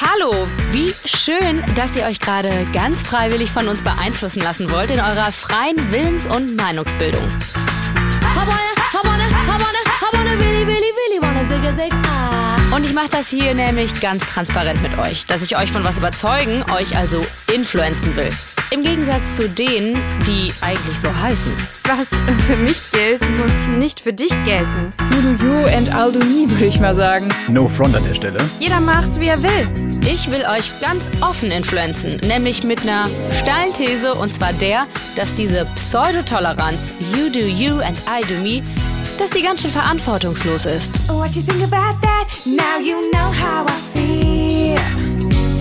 [0.00, 5.00] Hallo, wie schön, dass ihr euch gerade ganz freiwillig von uns beeinflussen lassen wollt in
[5.00, 7.28] eurer freien Willens- und Meinungsbildung.
[12.78, 15.98] Und ich mache das hier nämlich ganz transparent mit euch, dass ich euch von was
[15.98, 18.28] überzeugen, euch also influenzen will.
[18.70, 21.50] Im Gegensatz zu denen, die eigentlich so heißen.
[21.88, 22.10] Was
[22.46, 24.92] für mich gilt, muss nicht für dich gelten.
[25.10, 27.28] You do you and I'll do me, würde ich mal sagen.
[27.48, 28.38] No front an der Stelle.
[28.60, 29.66] Jeder macht, wie er will.
[30.08, 34.86] Ich will euch ganz offen influenzen, nämlich mit einer steilen These und zwar der,
[35.16, 38.62] dass diese Pseudotoleranz You do you and I do me,
[39.18, 41.08] dass die ganz schön verantwortungslos ist.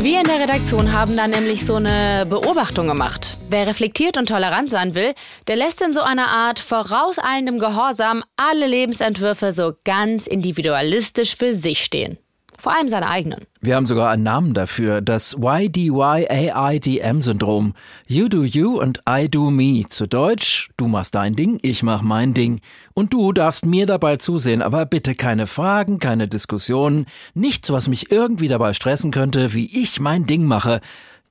[0.04, 3.36] Wir in der Redaktion haben da nämlich so eine Beobachtung gemacht.
[3.50, 5.14] Wer reflektiert und tolerant sein will,
[5.48, 11.84] der lässt in so einer Art vorauseilendem Gehorsam alle Lebensentwürfe so ganz individualistisch für sich
[11.84, 12.20] stehen.
[12.58, 13.46] Vor allem seine eigenen.
[13.62, 17.76] Wir haben sogar einen Namen dafür, das YDY-AIDM-Syndrom.
[18.08, 19.86] You do you and I do me.
[19.88, 22.62] Zu Deutsch, du machst dein Ding, ich mach mein Ding.
[22.96, 28.12] Und du darfst mir dabei zusehen, aber bitte keine Fragen, keine Diskussionen, nichts, was mich
[28.12, 30.82] irgendwie dabei stressen könnte, wie ich mein Ding mache.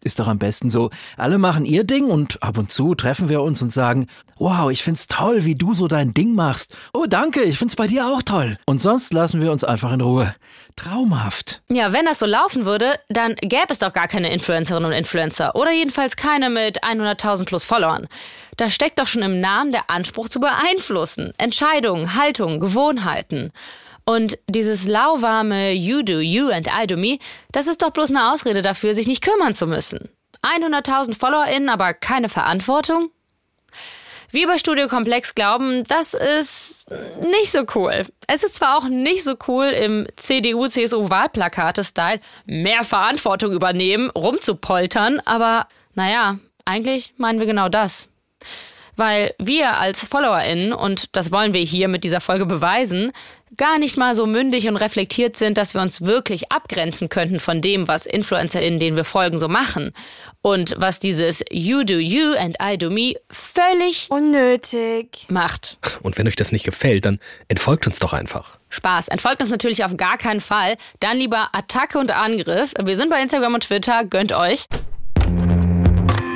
[0.05, 0.91] Ist doch am besten so.
[1.17, 4.07] Alle machen ihr Ding und ab und zu treffen wir uns und sagen,
[4.39, 6.73] wow, ich find's toll, wie du so dein Ding machst.
[6.95, 8.59] Oh, danke, ich find's bei dir auch toll.
[8.67, 10.33] Und sonst lassen wir uns einfach in Ruhe.
[10.77, 11.63] Traumhaft.
[11.69, 15.57] Ja, wenn das so laufen würde, dann gäbe es doch gar keine Influencerinnen und Influencer.
[15.57, 18.07] Oder jedenfalls keine mit 100.000 plus Followern.
[18.57, 21.33] Da steckt doch schon im Namen der Anspruch zu beeinflussen.
[21.39, 23.53] Entscheidungen, Haltungen, Gewohnheiten.
[24.05, 27.19] Und dieses lauwarme You do you and I do me,
[27.51, 30.09] das ist doch bloß eine Ausrede dafür, sich nicht kümmern zu müssen.
[30.43, 33.11] 100.000 FollowerInnen, aber keine Verantwortung?
[34.37, 36.85] Wir bei Studio Komplex glauben, das ist
[37.23, 38.05] nicht so cool.
[38.27, 46.39] Es ist zwar auch nicht so cool im CDU-CSU-Wahlplakate-Style mehr Verantwortung übernehmen, rumzupoltern, aber naja,
[46.67, 48.11] eigentlich meinen wir genau das.
[48.95, 53.13] Weil wir als FollowerInnen, und das wollen wir hier mit dieser Folge beweisen,
[53.57, 57.61] gar nicht mal so mündig und reflektiert sind, dass wir uns wirklich abgrenzen könnten von
[57.61, 59.93] dem, was InfluencerInnen, denen wir folgen, so machen.
[60.43, 65.27] Und was dieses You do you and I do me völlig Unnötig.
[65.29, 65.79] macht.
[66.03, 67.19] Und wenn euch das nicht gefällt, dann
[67.49, 68.59] entfolgt uns doch einfach.
[68.69, 69.09] Spaß.
[69.09, 70.77] Entfolgt uns natürlich auf gar keinen Fall.
[71.01, 72.75] Dann lieber Attacke und Angriff.
[72.83, 74.05] Wir sind bei Instagram und Twitter.
[74.05, 74.65] Gönnt euch.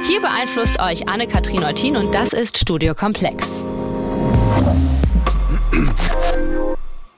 [0.07, 3.65] Hier beeinflusst euch Anne-Kathrin Eutin und das ist Studio Komplex.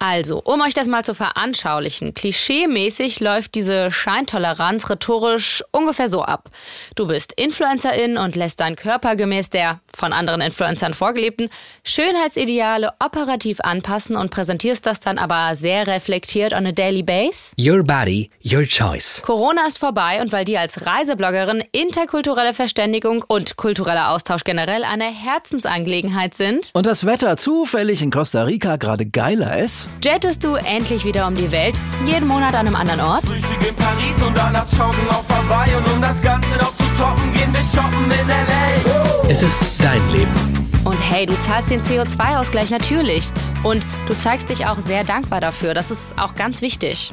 [0.05, 6.51] Also, um euch das mal zu veranschaulichen, klischeemäßig läuft diese Scheintoleranz rhetorisch ungefähr so ab.
[6.97, 11.51] Du bist Influencerin und lässt deinen Körper gemäß der von anderen Influencern vorgelebten
[11.85, 17.53] Schönheitsideale operativ anpassen und präsentierst das dann aber sehr reflektiert on a daily base.
[17.57, 19.23] Your body, your choice.
[19.25, 25.05] Corona ist vorbei und weil dir als Reisebloggerin interkulturelle Verständigung und kultureller Austausch generell eine
[25.05, 29.87] Herzensangelegenheit sind, Und das Wetter zufällig in Costa Rica gerade geiler ist?
[30.03, 31.75] Jettest du endlich wieder um die Welt,
[32.07, 33.25] jeden Monat an einem anderen Ort.
[33.25, 37.33] Frühstück in Paris und danach joggen auf Hawaii Und um das Ganze noch zu toppen,
[37.33, 39.29] gehen wir shoppen in L.A.
[39.29, 40.63] Es ist dein Leben.
[40.85, 43.25] Und hey, du zahlst den CO2-Ausgleich natürlich.
[43.63, 45.75] Und du zeigst dich auch sehr dankbar dafür.
[45.75, 47.13] Das ist auch ganz wichtig.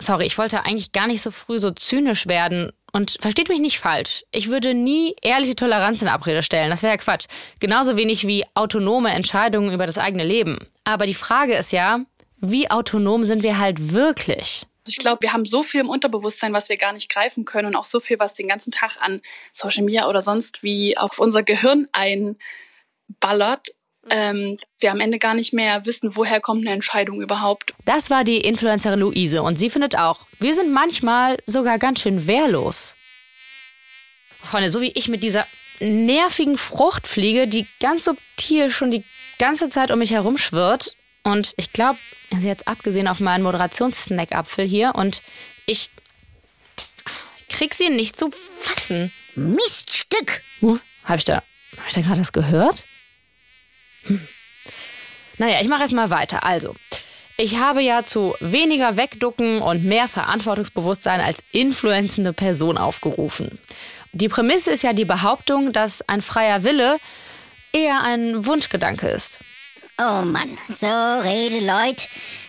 [0.00, 2.72] Sorry, ich wollte eigentlich gar nicht so früh so zynisch werden.
[2.92, 4.24] Und versteht mich nicht falsch.
[4.32, 6.70] Ich würde nie ehrliche Toleranz in Abrede stellen.
[6.70, 7.26] Das wäre ja Quatsch.
[7.60, 10.58] Genauso wenig wie autonome Entscheidungen über das eigene Leben.
[10.88, 12.00] Aber die Frage ist ja,
[12.40, 14.62] wie autonom sind wir halt wirklich?
[14.86, 17.76] Ich glaube, wir haben so viel im Unterbewusstsein, was wir gar nicht greifen können und
[17.76, 19.20] auch so viel, was den ganzen Tag an
[19.52, 23.68] Social Media oder sonst wie auf unser Gehirn einballert,
[24.08, 27.74] ähm, wir am Ende gar nicht mehr wissen, woher kommt eine Entscheidung überhaupt.
[27.84, 32.26] Das war die Influencerin Luise und sie findet auch, wir sind manchmal sogar ganz schön
[32.26, 32.96] wehrlos.
[34.42, 35.46] Freunde, so wie ich mit dieser
[35.80, 39.04] nervigen Fruchtfliege, die ganz subtil schon die
[39.38, 40.94] ganze Zeit um mich herumschwirrt.
[41.24, 41.98] Und ich glaube,
[42.32, 45.22] also jetzt abgesehen auf meinen Moderationssnack-Apfel hier und
[45.66, 45.90] ich
[47.48, 48.30] krieg sie nicht zu
[48.60, 49.12] fassen.
[49.34, 50.42] Miststück.
[50.62, 52.84] Uh, habe ich da, hab ich da gerade was gehört?
[54.04, 54.26] Hm.
[55.38, 56.44] Naja, ich mache erst mal weiter.
[56.44, 56.74] Also,
[57.36, 63.58] ich habe ja zu weniger Wegducken und mehr Verantwortungsbewusstsein als influenzende Person aufgerufen.
[64.12, 66.96] Die Prämisse ist ja die Behauptung, dass ein freier Wille
[67.72, 69.38] eher ein Wunschgedanke ist.
[69.98, 72.06] Oh Mann, so rede Leute,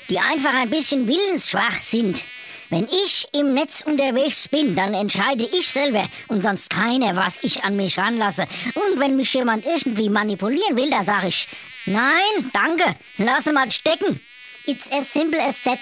[0.10, 2.24] die einfach ein bisschen willensschwach sind.
[2.69, 7.63] Wenn ich im Netz unterwegs bin, dann entscheide ich selber und sonst keiner, was ich
[7.63, 8.44] an mich ranlasse.
[8.75, 11.48] Und wenn mich jemand irgendwie manipulieren will, dann sage ich,
[11.88, 14.19] nein, danke, lass mal stecken.
[14.68, 15.80] It's as simple as that.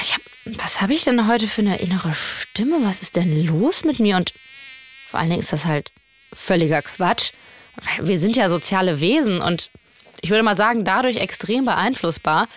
[0.00, 2.78] Ich habe was habe ich denn heute für eine innere Stimme?
[2.82, 4.16] Was ist denn los mit mir?
[4.16, 4.32] Und
[5.08, 5.92] vor allen Dingen ist das halt
[6.32, 7.32] völliger Quatsch.
[8.00, 9.70] Wir sind ja soziale Wesen und
[10.20, 12.48] ich würde mal sagen, dadurch extrem beeinflussbar.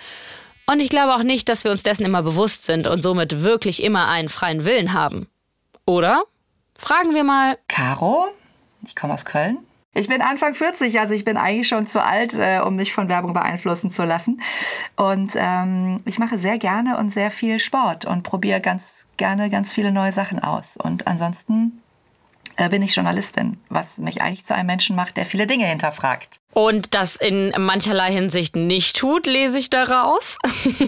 [0.68, 3.84] Und ich glaube auch nicht, dass wir uns dessen immer bewusst sind und somit wirklich
[3.84, 5.28] immer einen freien Willen haben.
[5.86, 6.24] Oder?
[6.76, 7.58] Fragen wir mal.
[7.68, 8.28] Caro,
[8.86, 9.60] ich komme aus Köln.
[9.98, 13.08] Ich bin Anfang 40, also ich bin eigentlich schon zu alt, äh, um mich von
[13.08, 14.42] Werbung beeinflussen zu lassen.
[14.98, 19.72] Und ähm, ich mache sehr gerne und sehr viel Sport und probiere ganz gerne ganz
[19.72, 20.76] viele neue Sachen aus.
[20.76, 21.82] Und ansonsten
[22.70, 26.40] bin ich Journalistin, was mich eigentlich zu einem Menschen macht, der viele Dinge hinterfragt.
[26.54, 30.38] Und das in mancherlei Hinsicht nicht tut, lese ich daraus.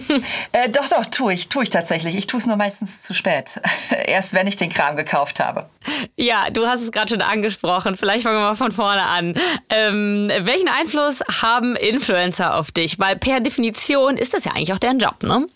[0.52, 2.16] äh, doch, doch, tue ich, tue ich tatsächlich.
[2.16, 3.60] Ich tue es nur meistens zu spät.
[4.06, 5.68] Erst wenn ich den Kram gekauft habe.
[6.16, 7.96] Ja, du hast es gerade schon angesprochen.
[7.96, 9.34] Vielleicht fangen wir mal von vorne an.
[9.68, 12.98] Ähm, welchen Einfluss haben Influencer auf dich?
[12.98, 15.46] Weil per Definition ist das ja eigentlich auch deren Job, ne?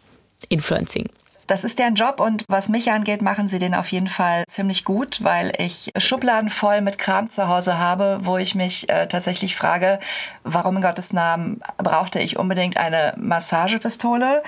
[0.51, 1.09] Influencing.
[1.47, 4.85] Das ist deren Job und was mich angeht, machen sie den auf jeden Fall ziemlich
[4.85, 9.57] gut, weil ich Schubladen voll mit Kram zu Hause habe, wo ich mich äh, tatsächlich
[9.57, 9.99] frage,
[10.45, 14.43] warum in Gottes Namen brauchte ich unbedingt eine Massagepistole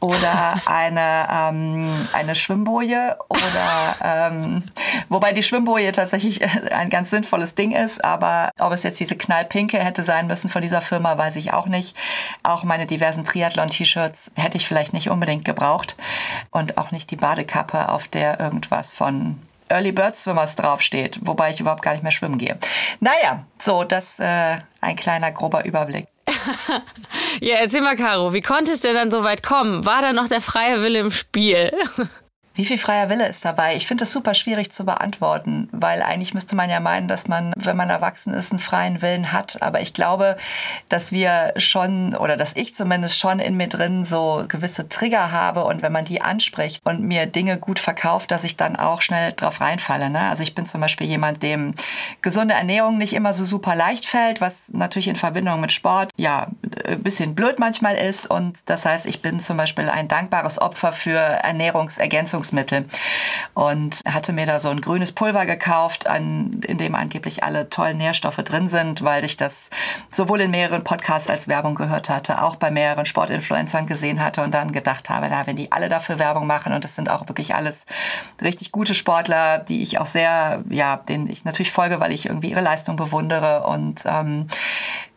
[0.00, 4.64] oder eine, ähm, eine Schwimmboje oder ähm,
[5.08, 6.42] wobei die Schwimmboje tatsächlich
[6.72, 10.62] ein ganz sinnvolles Ding ist, aber ob es jetzt diese knallpinke hätte sein müssen von
[10.62, 11.96] dieser Firma, weiß ich auch nicht.
[12.42, 15.96] Auch meine diversen Triathlon-T-Shirts hätte ich vielleicht nicht unbedingt gebraucht
[16.50, 21.60] und auch nicht die Badekappe, auf der irgendwas von Early Bird Swimmers draufsteht, wobei ich
[21.60, 22.58] überhaupt gar nicht mehr schwimmen gehe.
[23.00, 26.06] Naja, so, das äh, ein kleiner grober Überblick.
[27.40, 29.86] Ja, erzähl mal, Caro, wie konnte es denn dann so weit kommen?
[29.86, 31.72] War da noch der freie Wille im Spiel?
[32.58, 33.76] Wie viel freier Wille ist dabei?
[33.76, 37.52] Ich finde das super schwierig zu beantworten, weil eigentlich müsste man ja meinen, dass man,
[37.56, 39.62] wenn man erwachsen ist, einen freien Willen hat.
[39.62, 40.36] Aber ich glaube,
[40.88, 45.66] dass wir schon, oder dass ich zumindest schon in mir drin so gewisse Trigger habe
[45.66, 49.34] und wenn man die anspricht und mir Dinge gut verkauft, dass ich dann auch schnell
[49.34, 50.10] drauf reinfalle.
[50.10, 50.22] Ne?
[50.22, 51.74] Also ich bin zum Beispiel jemand, dem
[52.22, 56.48] gesunde Ernährung nicht immer so super leicht fällt, was natürlich in Verbindung mit Sport ja
[56.84, 58.28] ein bisschen blöd manchmal ist.
[58.28, 62.86] Und das heißt, ich bin zum Beispiel ein dankbares Opfer für Ernährungsergänzungs Nahrungsmittel
[63.54, 67.98] und hatte mir da so ein grünes Pulver gekauft, an, in dem angeblich alle tollen
[67.98, 69.54] Nährstoffe drin sind, weil ich das
[70.10, 74.52] sowohl in mehreren Podcasts als Werbung gehört hatte, auch bei mehreren Sportinfluencern gesehen hatte und
[74.54, 77.54] dann gedacht habe, na, wenn die alle dafür Werbung machen und das sind auch wirklich
[77.54, 77.86] alles
[78.40, 82.50] richtig gute Sportler, die ich auch sehr, ja, denen ich natürlich folge, weil ich irgendwie
[82.50, 84.48] ihre Leistung bewundere und ähm,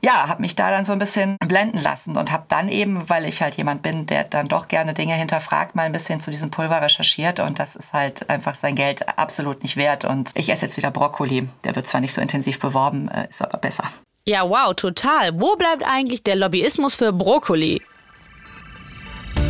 [0.02, 3.26] ja, habe mich da dann so ein bisschen blenden lassen und habe dann eben, weil
[3.26, 6.50] ich halt jemand bin, der dann doch gerne Dinge hinterfragt, mal ein bisschen zu diesem
[6.50, 10.66] Pulver recherchiert und das ist halt einfach sein Geld absolut nicht wert und ich esse
[10.66, 11.48] jetzt wieder Brokkoli.
[11.64, 13.84] Der wird zwar nicht so intensiv beworben, äh, ist aber besser.
[14.26, 15.40] Ja, wow, total.
[15.40, 17.82] Wo bleibt eigentlich der Lobbyismus für Brokkoli?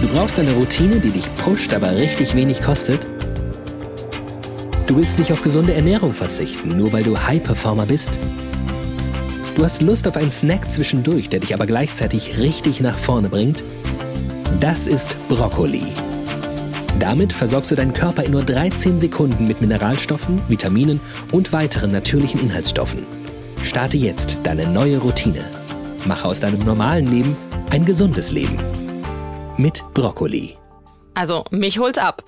[0.02, 3.06] Du brauchst eine Routine, die dich pusht, aber richtig wenig kostet.
[4.88, 8.12] Du willst nicht auf gesunde Ernährung verzichten, nur weil du High-Performer bist.
[9.62, 13.64] Du hast Lust auf einen Snack zwischendurch, der dich aber gleichzeitig richtig nach vorne bringt?
[14.60, 15.84] Das ist Brokkoli.
[16.98, 21.00] Damit versorgst du deinen Körper in nur 13 Sekunden mit Mineralstoffen, Vitaminen
[21.32, 23.06] und weiteren natürlichen Inhaltsstoffen.
[23.62, 25.46] Starte jetzt deine neue Routine.
[26.06, 27.38] Mache aus deinem normalen Leben
[27.70, 28.58] ein gesundes Leben.
[29.58, 30.58] Mit Brokkoli.
[31.14, 32.24] Also, mich holt's ab.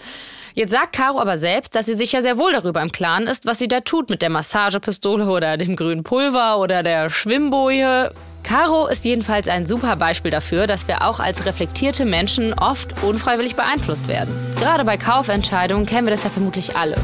[0.55, 3.47] Jetzt sagt Caro aber selbst, dass sie sich ja sehr wohl darüber im Klaren ist,
[3.47, 8.11] was sie da tut mit der Massagepistole oder dem grünen Pulver oder der Schwimmboje.
[8.43, 13.55] Caro ist jedenfalls ein super Beispiel dafür, dass wir auch als reflektierte Menschen oft unfreiwillig
[13.55, 14.31] beeinflusst werden.
[14.59, 16.97] Gerade bei Kaufentscheidungen kennen wir das ja vermutlich alle.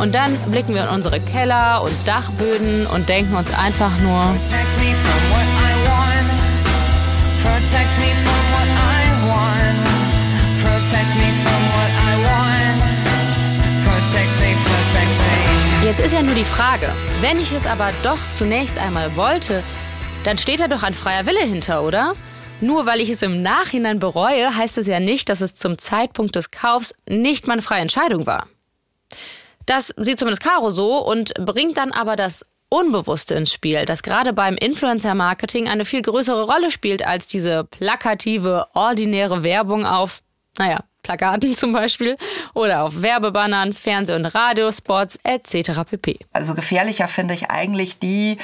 [0.00, 4.36] Und dann blicken wir in unsere Keller und Dachböden und denken uns einfach nur,
[10.62, 11.51] Protect me from
[15.84, 16.88] Jetzt ist ja nur die Frage,
[17.20, 19.62] wenn ich es aber doch zunächst einmal wollte,
[20.24, 22.14] dann steht da doch ein freier Wille hinter, oder?
[22.60, 26.36] Nur weil ich es im Nachhinein bereue, heißt es ja nicht, dass es zum Zeitpunkt
[26.36, 28.46] des Kaufs nicht meine freie Entscheidung war.
[29.66, 34.32] Das sieht zumindest Caro so und bringt dann aber das Unbewusste ins Spiel, das gerade
[34.32, 40.22] beim Influencer-Marketing eine viel größere Rolle spielt als diese plakative, ordinäre Werbung auf,
[40.58, 42.16] naja, Plakaten zum Beispiel
[42.54, 45.80] oder auf Werbebannern, Fernseh- und Radiospots etc.
[45.88, 46.18] pp.
[46.32, 48.38] Also gefährlicher finde ich eigentlich die,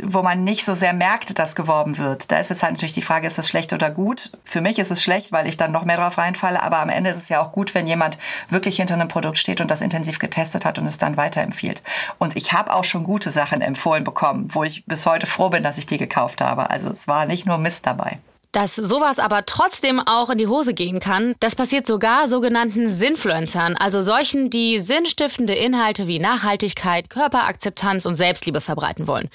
[0.00, 2.30] wo man nicht so sehr merkt, dass geworben wird.
[2.32, 4.32] Da ist jetzt halt natürlich die Frage, ist das schlecht oder gut?
[4.44, 7.10] Für mich ist es schlecht, weil ich dann noch mehr drauf reinfalle, aber am Ende
[7.10, 8.18] ist es ja auch gut, wenn jemand
[8.50, 11.82] wirklich hinter einem Produkt steht und das intensiv getestet hat und es dann weiterempfiehlt.
[12.18, 15.62] Und ich habe auch schon gute Sachen empfohlen bekommen, wo ich bis heute froh bin,
[15.62, 16.70] dass ich die gekauft habe.
[16.70, 18.18] Also es war nicht nur Mist dabei.
[18.54, 23.76] Dass sowas aber trotzdem auch in die Hose gehen kann, das passiert sogar sogenannten Sinfluencern,
[23.76, 29.28] also solchen, die sinnstiftende Inhalte wie Nachhaltigkeit, Körperakzeptanz und Selbstliebe verbreiten wollen.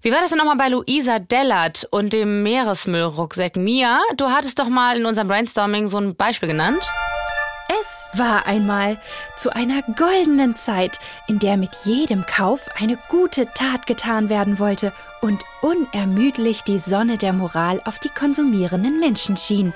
[0.00, 3.56] Wie war das denn nochmal bei Luisa Dellert und dem Meeresmüllrucksack?
[3.56, 6.90] Mia, du hattest doch mal in unserem Brainstorming so ein Beispiel genannt.
[7.82, 8.98] Es war einmal
[9.36, 14.94] zu einer goldenen Zeit, in der mit jedem Kauf eine gute Tat getan werden wollte
[15.20, 19.72] und unermüdlich die Sonne der Moral auf die konsumierenden Menschen schien.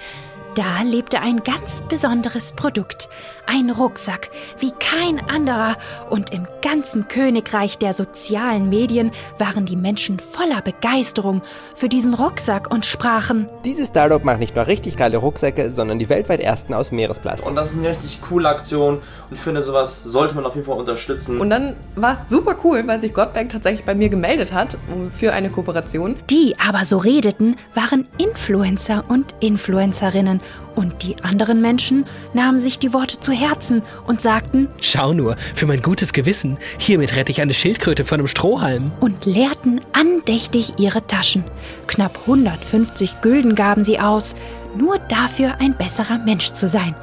[0.55, 3.09] Da lebte ein ganz besonderes Produkt,
[3.47, 4.31] ein Rucksack
[4.61, 5.77] wie kein anderer,
[6.11, 11.43] und im ganzen Königreich der sozialen Medien waren die Menschen voller Begeisterung
[11.75, 16.09] für diesen Rucksack und sprachen Dieses Startup macht nicht nur richtig geile Rucksäcke, sondern die
[16.09, 17.49] weltweit ersten aus Meeresplastik.
[17.49, 20.67] Und das ist eine richtig coole Aktion und ich finde, sowas sollte man auf jeden
[20.67, 21.41] Fall unterstützen.
[21.41, 24.79] Und dann war es super cool, weil sich Gottberg tatsächlich bei mir gemeldet hat
[25.11, 26.15] für eine Kooperation.
[26.31, 30.41] Die aber so redeten, waren Influencer und Influencerinnen.
[30.75, 35.67] Und die anderen Menschen nahmen sich die Worte zu Herzen und sagten Schau nur, für
[35.67, 36.59] mein gutes Gewissen.
[36.79, 38.93] Hiermit rette ich eine Schildkröte von einem Strohhalm.
[39.01, 41.45] und leerten andächtig ihre Taschen.
[41.87, 44.35] Knapp 150 Gülden gaben sie aus,
[44.77, 46.95] nur dafür ein besserer Mensch zu sein.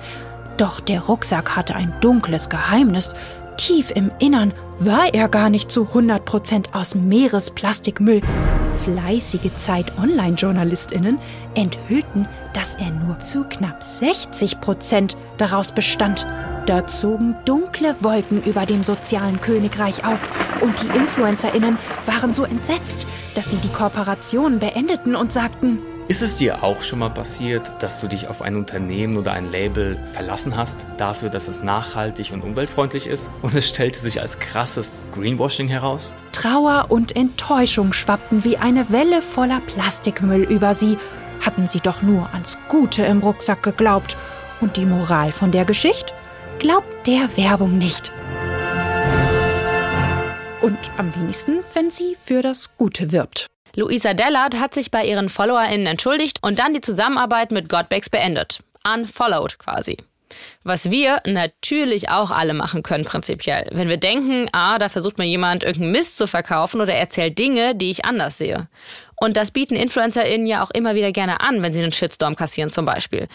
[0.58, 3.16] Doch der Rucksack hatte ein dunkles Geheimnis.
[3.58, 4.54] Tief im Innern
[4.86, 8.22] war er gar nicht zu 100% aus Meeresplastikmüll.
[8.84, 11.20] Fleißige Zeit-Online-JournalistInnen
[11.54, 16.26] enthüllten, dass er nur zu knapp 60% daraus bestand.
[16.66, 20.28] Da zogen dunkle Wolken über dem sozialen Königreich auf
[20.62, 26.38] und die InfluencerInnen waren so entsetzt, dass sie die Kooperation beendeten und sagten, Ist es
[26.38, 30.58] dir auch schon mal passiert, dass du dich auf ein Unternehmen oder ein Label verlassen
[30.58, 35.68] hast, dafür, dass es nachhaltig und umweltfreundlich ist und es stellte sich als krasses Greenwashing
[35.68, 36.14] heraus?
[36.32, 40.98] Trauer und Enttäuschung schwappten wie eine Welle voller Plastikmüll über sie.
[41.40, 44.18] Hatten sie doch nur ans Gute im Rucksack geglaubt.
[44.60, 46.14] Und die Moral von der Geschichte?
[46.60, 48.12] Glaubt der Werbung nicht.
[50.62, 53.48] Und am wenigsten, wenn sie für das Gute wirbt.
[53.76, 58.60] Luisa Dellert hat sich bei ihren FollowerInnen entschuldigt und dann die Zusammenarbeit mit Godbex beendet.
[58.84, 59.98] Unfollowed quasi.
[60.64, 63.68] Was wir natürlich auch alle machen können, prinzipiell.
[63.72, 67.76] Wenn wir denken, ah, da versucht mir jemand irgendeinen Mist zu verkaufen oder erzählt Dinge,
[67.76, 68.68] die ich anders sehe.
[69.16, 72.70] Und das bieten InfluencerInnen ja auch immer wieder gerne an, wenn sie einen Shitstorm kassieren
[72.70, 73.28] zum Beispiel.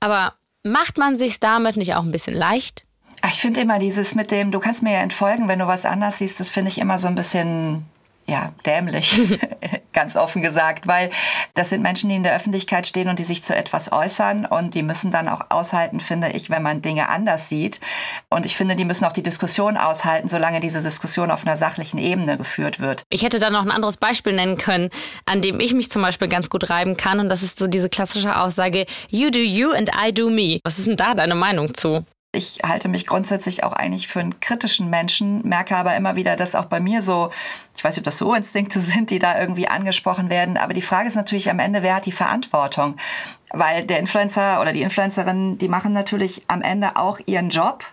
[0.00, 2.84] Aber macht man sich's damit nicht auch ein bisschen leicht?
[3.28, 6.18] Ich finde immer dieses mit dem, du kannst mir ja entfolgen, wenn du was anders
[6.18, 7.84] siehst, das finde ich immer so ein bisschen,
[8.30, 9.20] ja, dämlich,
[9.92, 11.10] ganz offen gesagt, weil
[11.54, 14.74] das sind Menschen, die in der Öffentlichkeit stehen und die sich zu etwas äußern und
[14.74, 17.80] die müssen dann auch aushalten, finde ich, wenn man Dinge anders sieht.
[18.28, 21.98] Und ich finde, die müssen auch die Diskussion aushalten, solange diese Diskussion auf einer sachlichen
[21.98, 23.02] Ebene geführt wird.
[23.10, 24.90] Ich hätte da noch ein anderes Beispiel nennen können,
[25.26, 27.18] an dem ich mich zum Beispiel ganz gut reiben kann.
[27.18, 30.60] Und das ist so diese klassische Aussage, you do you and I do me.
[30.62, 32.04] Was ist denn da deine Meinung zu?
[32.32, 36.54] Ich halte mich grundsätzlich auch eigentlich für einen kritischen Menschen, merke aber immer wieder, dass
[36.54, 37.30] auch bei mir so,
[37.76, 40.82] ich weiß nicht, ob das so Instinkte sind, die da irgendwie angesprochen werden, aber die
[40.82, 42.96] Frage ist natürlich am Ende, wer hat die Verantwortung?
[43.50, 47.84] Weil der Influencer oder die Influencerin, die machen natürlich am Ende auch ihren Job.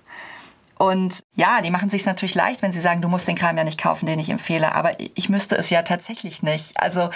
[0.78, 3.64] Und ja, die machen sich natürlich leicht, wenn sie sagen, du musst den Kram ja
[3.64, 4.76] nicht kaufen, den ich empfehle.
[4.76, 6.80] Aber ich müsste es ja tatsächlich nicht.
[6.80, 7.10] Also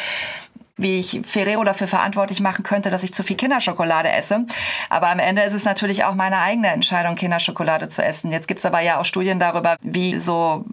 [0.81, 4.45] wie ich Ferrero dafür verantwortlich machen könnte, dass ich zu viel Kinderschokolade esse.
[4.89, 8.31] Aber am Ende ist es natürlich auch meine eigene Entscheidung, Kinderschokolade zu essen.
[8.31, 10.65] Jetzt gibt es aber ja auch Studien darüber, wie so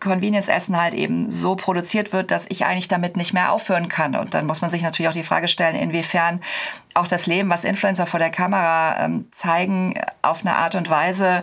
[0.00, 4.14] Convenience-Essen halt eben so produziert wird, dass ich eigentlich damit nicht mehr aufhören kann.
[4.14, 6.40] Und dann muss man sich natürlich auch die Frage stellen, inwiefern
[6.94, 11.42] auch das Leben, was Influencer vor der Kamera ähm, zeigen, auf eine Art und Weise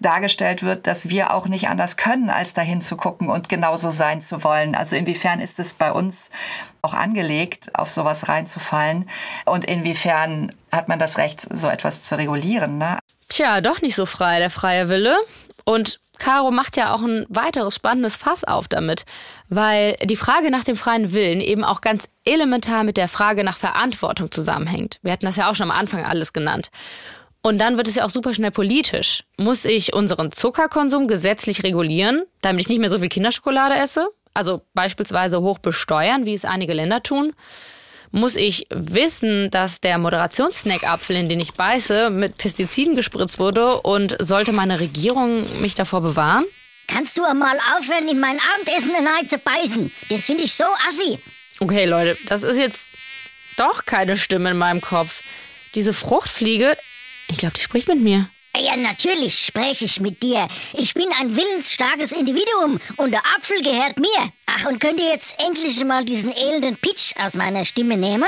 [0.00, 4.22] dargestellt wird, dass wir auch nicht anders können, als dahin zu gucken und genauso sein
[4.22, 4.74] zu wollen.
[4.74, 6.30] Also inwiefern ist es bei uns
[6.82, 9.08] auch angelegt, auf sowas reinzufallen
[9.44, 12.78] und inwiefern hat man das Recht, so etwas zu regulieren.
[12.78, 12.98] Ne?
[13.28, 15.16] Tja, doch nicht so frei, der freie Wille.
[15.64, 19.04] Und Caro macht ja auch ein weiteres spannendes Fass auf damit,
[19.48, 23.56] weil die Frage nach dem freien Willen eben auch ganz elementar mit der Frage nach
[23.56, 24.98] Verantwortung zusammenhängt.
[25.02, 26.70] Wir hatten das ja auch schon am Anfang alles genannt.
[27.42, 29.24] Und dann wird es ja auch super schnell politisch.
[29.38, 34.08] Muss ich unseren Zuckerkonsum gesetzlich regulieren, damit ich nicht mehr so viel Kinderschokolade esse?
[34.34, 37.32] Also beispielsweise hoch besteuern, wie es einige Länder tun?
[38.10, 44.16] Muss ich wissen, dass der Moderationssnackapfel, in den ich beiße, mit Pestiziden gespritzt wurde und
[44.18, 46.44] sollte meine Regierung mich davor bewahren?
[46.86, 49.92] Kannst du mal aufhören, in mein Abendessen hinein zu beißen?
[50.08, 51.18] Das finde ich so assi.
[51.60, 52.86] Okay, Leute, das ist jetzt
[53.58, 55.22] doch keine Stimme in meinem Kopf.
[55.74, 56.76] Diese Fruchtfliege,
[57.28, 58.28] ich glaube, die spricht mit mir.
[58.56, 60.48] Ja, natürlich spreche ich mit dir.
[60.72, 64.32] Ich bin ein willensstarkes Individuum und der Apfel gehört mir.
[64.46, 68.26] Ach, und könnt ihr jetzt endlich mal diesen elenden Pitch aus meiner Stimme nehmen?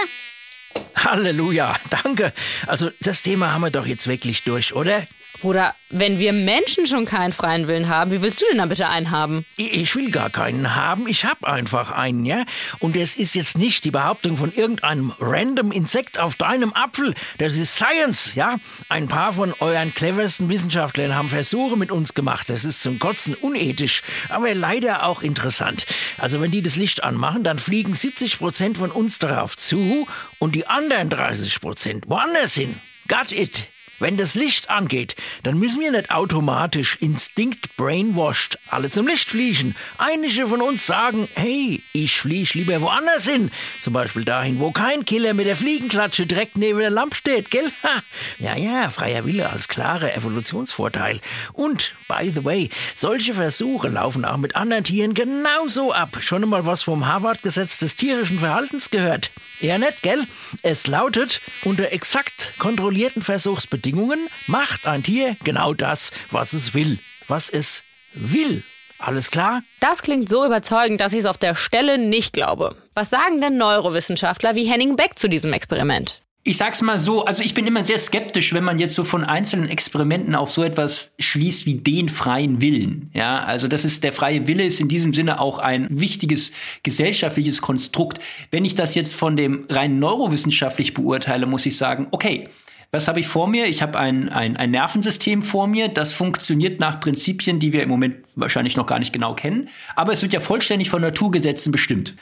[0.95, 2.33] Halleluja, danke.
[2.67, 5.07] Also das Thema haben wir doch jetzt wirklich durch, oder?
[5.41, 8.89] Bruder, wenn wir Menschen schon keinen freien Willen haben, wie willst du denn dann bitte
[8.89, 9.45] einen haben?
[9.57, 12.45] Ich will gar keinen haben, ich hab einfach einen, ja?
[12.79, 17.15] Und es ist jetzt nicht die Behauptung von irgendeinem random Insekt auf deinem Apfel.
[17.39, 18.57] Das ist Science, ja?
[18.89, 22.49] Ein paar von euren cleversten Wissenschaftlern haben Versuche mit uns gemacht.
[22.49, 25.87] Das ist zum Kotzen unethisch, aber leider auch interessant.
[26.19, 30.07] Also wenn die das Licht anmachen, dann fliegen 70 Prozent von uns darauf zu
[30.39, 32.79] und die anderen 30 Prozent woanders hin.
[33.09, 33.67] Got it.
[34.01, 39.75] Wenn das Licht angeht, dann müssen wir nicht automatisch instinkt brainwashed alle zum Licht fliegen.
[39.99, 43.51] Einige von uns sagen, hey, ich fliege lieber woanders hin.
[43.83, 47.71] Zum Beispiel dahin, wo kein Killer mit der Fliegenklatsche direkt neben der Lampe steht, gell?
[47.83, 48.03] Ha.
[48.39, 51.21] Ja, ja, freier Wille als klarer Evolutionsvorteil.
[51.53, 56.19] Und, by the way, solche Versuche laufen auch mit anderen Tieren genauso ab.
[56.21, 59.31] Schon einmal was vom Harvard-Gesetz des tierischen Verhaltens gehört.
[59.61, 60.25] Ja, nett, gell?
[60.63, 66.99] Es lautet, unter exakt kontrollierten Versuchsbedingungen macht ein Tier genau das, was es will.
[67.29, 67.83] Was es
[68.15, 68.63] will.
[68.99, 69.63] Alles klar?
[69.79, 72.75] Das klingt so überzeugend, dass ich es auf der Stelle nicht glaube.
[72.95, 76.23] Was sagen denn Neurowissenschaftler wie Henning Beck zu diesem Experiment?
[76.43, 79.25] Ich sag's mal so, also ich bin immer sehr skeptisch, wenn man jetzt so von
[79.25, 83.11] einzelnen Experimenten auf so etwas schließt wie den freien Willen.
[83.13, 87.61] Ja, also das ist der freie Wille ist in diesem Sinne auch ein wichtiges gesellschaftliches
[87.61, 88.21] Konstrukt.
[88.51, 92.45] Wenn ich das jetzt von dem rein neurowissenschaftlich beurteile, muss ich sagen, okay,
[92.91, 93.67] was habe ich vor mir?
[93.67, 97.91] Ich habe ein, ein, ein Nervensystem vor mir, das funktioniert nach Prinzipien, die wir im
[97.91, 99.69] Moment wahrscheinlich noch gar nicht genau kennen.
[99.95, 102.15] Aber es wird ja vollständig von Naturgesetzen bestimmt.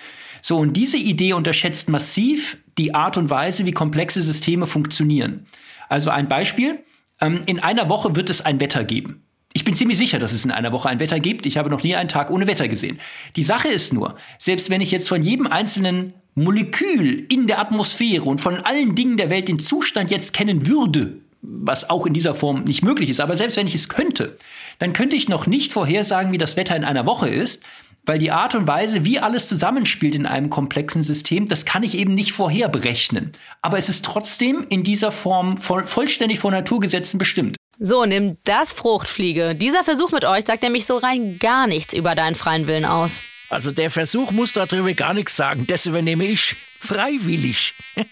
[0.43, 5.47] So, und diese Idee unterschätzt massiv die Art und Weise, wie komplexe Systeme funktionieren.
[5.89, 6.79] Also ein Beispiel.
[7.21, 9.23] Ähm, in einer Woche wird es ein Wetter geben.
[9.53, 11.47] Ich bin ziemlich sicher, dass es in einer Woche ein Wetter gibt.
[11.47, 13.01] Ich habe noch nie einen Tag ohne Wetter gesehen.
[13.35, 18.25] Die Sache ist nur, selbst wenn ich jetzt von jedem einzelnen Molekül in der Atmosphäre
[18.25, 22.35] und von allen Dingen der Welt den Zustand jetzt kennen würde, was auch in dieser
[22.35, 24.37] Form nicht möglich ist, aber selbst wenn ich es könnte,
[24.79, 27.65] dann könnte ich noch nicht vorhersagen, wie das Wetter in einer Woche ist,
[28.09, 31.97] weil die Art und Weise, wie alles zusammenspielt in einem komplexen System, das kann ich
[31.97, 33.33] eben nicht vorher berechnen.
[33.61, 37.57] Aber es ist trotzdem in dieser Form voll, vollständig von Naturgesetzen bestimmt.
[37.79, 39.55] So, nimm das Fruchtfliege.
[39.55, 43.21] Dieser Versuch mit euch sagt nämlich so rein gar nichts über deinen freien Willen aus.
[43.51, 45.67] Also der Versuch muss darüber gar nichts sagen.
[45.67, 47.75] Das übernehme ich freiwillig.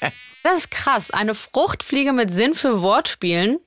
[0.43, 1.11] Das ist krass.
[1.11, 3.59] Eine Fruchtfliege mit Sinn für Wortspielen.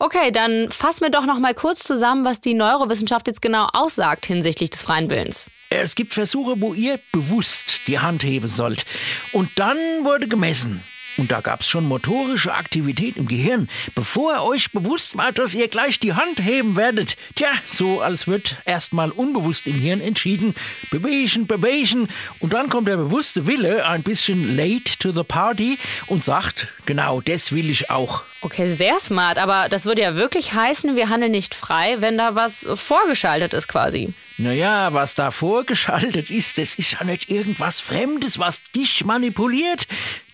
[0.00, 4.26] Okay, dann fass mir doch noch mal kurz zusammen, was die Neurowissenschaft jetzt genau aussagt
[4.26, 5.50] hinsichtlich des freien Willens.
[5.70, 8.86] Es gibt Versuche, wo ihr bewusst die Hand heben sollt.
[9.32, 10.80] Und dann wurde gemessen.
[11.18, 15.98] Und da gab's schon motorische Aktivität im Gehirn, bevor euch bewusst war, dass ihr gleich
[15.98, 17.16] die Hand heben werdet.
[17.34, 20.54] Tja, so als wird erstmal unbewusst im Hirn entschieden,
[20.90, 22.08] bewegen, bewegen.
[22.38, 25.76] Und dann kommt der bewusste Wille ein bisschen late to the party
[26.06, 28.22] und sagt, genau das will ich auch.
[28.40, 32.36] Okay, sehr smart, aber das würde ja wirklich heißen, wir handeln nicht frei, wenn da
[32.36, 34.14] was vorgeschaltet ist quasi.
[34.40, 39.88] Naja, was da vorgeschaltet ist, das ist ja nicht irgendwas Fremdes, was dich manipuliert.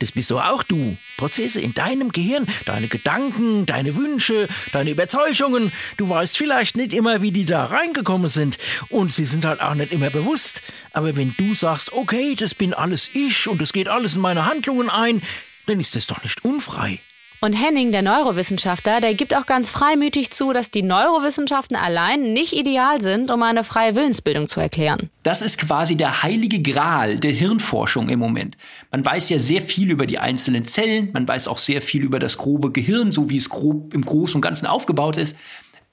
[0.04, 0.98] Das bist doch auch du.
[1.16, 5.72] Prozesse in deinem Gehirn, deine Gedanken, deine Wünsche, deine Überzeugungen.
[5.96, 8.58] Du weißt vielleicht nicht immer, wie die da reingekommen sind.
[8.90, 10.60] Und sie sind halt auch nicht immer bewusst.
[10.92, 14.44] Aber wenn du sagst, okay, das bin alles ich und es geht alles in meine
[14.44, 15.22] Handlungen ein,
[15.64, 16.98] dann ist das doch nicht unfrei.
[17.44, 22.54] Und Henning, der Neurowissenschaftler, der gibt auch ganz freimütig zu, dass die Neurowissenschaften allein nicht
[22.54, 25.10] ideal sind, um eine freie Willensbildung zu erklären.
[25.24, 28.56] Das ist quasi der heilige Gral der Hirnforschung im Moment.
[28.90, 32.18] Man weiß ja sehr viel über die einzelnen Zellen, man weiß auch sehr viel über
[32.18, 35.36] das grobe Gehirn, so wie es grob im Großen und Ganzen aufgebaut ist.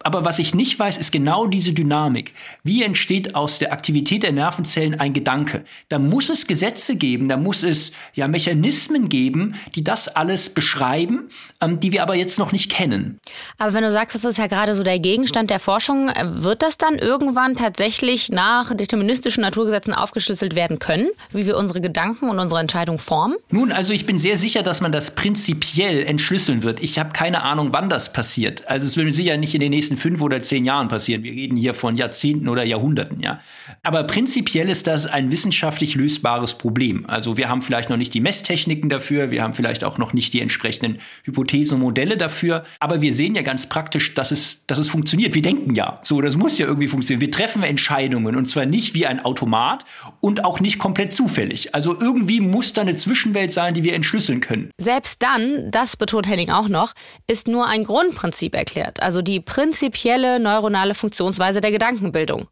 [0.03, 2.33] Aber was ich nicht weiß, ist genau diese Dynamik.
[2.63, 5.63] Wie entsteht aus der Aktivität der Nervenzellen ein Gedanke?
[5.89, 11.29] Da muss es Gesetze geben, da muss es ja Mechanismen geben, die das alles beschreiben,
[11.61, 13.19] ähm, die wir aber jetzt noch nicht kennen.
[13.57, 16.61] Aber wenn du sagst, das ist ja gerade so der Gegenstand der Forschung, äh, wird
[16.61, 22.39] das dann irgendwann tatsächlich nach deterministischen Naturgesetzen aufgeschlüsselt werden können, wie wir unsere Gedanken und
[22.39, 23.35] unsere Entscheidung formen?
[23.49, 26.81] Nun, also ich bin sehr sicher, dass man das prinzipiell entschlüsseln wird.
[26.81, 28.67] Ich habe keine Ahnung, wann das passiert.
[28.67, 31.23] Also es wird sicher nicht in den nächsten fünf oder zehn Jahren passieren.
[31.23, 33.39] Wir reden hier von Jahrzehnten oder Jahrhunderten, ja.
[33.83, 37.05] Aber prinzipiell ist das ein wissenschaftlich lösbares Problem.
[37.07, 40.33] Also wir haben vielleicht noch nicht die Messtechniken dafür, wir haben vielleicht auch noch nicht
[40.33, 44.77] die entsprechenden Hypothesen und Modelle dafür, aber wir sehen ja ganz praktisch, dass es, dass
[44.77, 45.33] es funktioniert.
[45.35, 47.21] Wir denken ja, so, das muss ja irgendwie funktionieren.
[47.21, 49.85] Wir treffen Entscheidungen und zwar nicht wie ein Automat
[50.19, 51.73] und auch nicht komplett zufällig.
[51.75, 54.71] Also irgendwie muss da eine Zwischenwelt sein, die wir entschlüsseln können.
[54.77, 56.93] Selbst dann, das betont Henning auch noch,
[57.27, 59.39] ist nur ein Grundprinzip erklärt, also die
[59.81, 62.47] prinzipielle neuronale Funktionsweise der Gedankenbildung.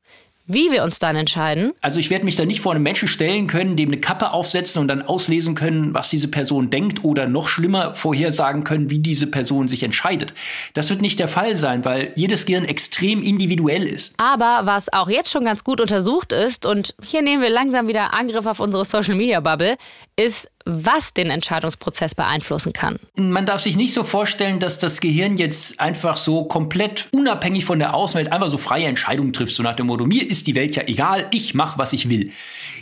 [0.51, 1.73] wie wir uns dann entscheiden?
[1.79, 4.81] Also ich werde mich da nicht vor einem Menschen stellen können, dem eine Kappe aufsetzen
[4.81, 9.27] und dann auslesen können, was diese Person denkt oder noch schlimmer vorhersagen können, wie diese
[9.27, 10.33] Person sich entscheidet.
[10.73, 14.15] Das wird nicht der Fall sein, weil jedes Gehirn extrem individuell ist.
[14.17, 18.15] Aber was auch jetzt schon ganz gut untersucht ist, und hier nehmen wir langsam wieder
[18.15, 19.77] Angriff auf unsere Social Media Bubble,
[20.15, 22.99] ist, was den Entscheidungsprozess beeinflussen kann.
[23.15, 27.79] Man darf sich nicht so vorstellen, dass das Gehirn jetzt einfach so komplett unabhängig von
[27.79, 30.75] der Außenwelt einfach so freie Entscheidungen trifft, so nach dem Motto, mir ist die Welt
[30.75, 32.32] ja egal, ich mache, was ich will.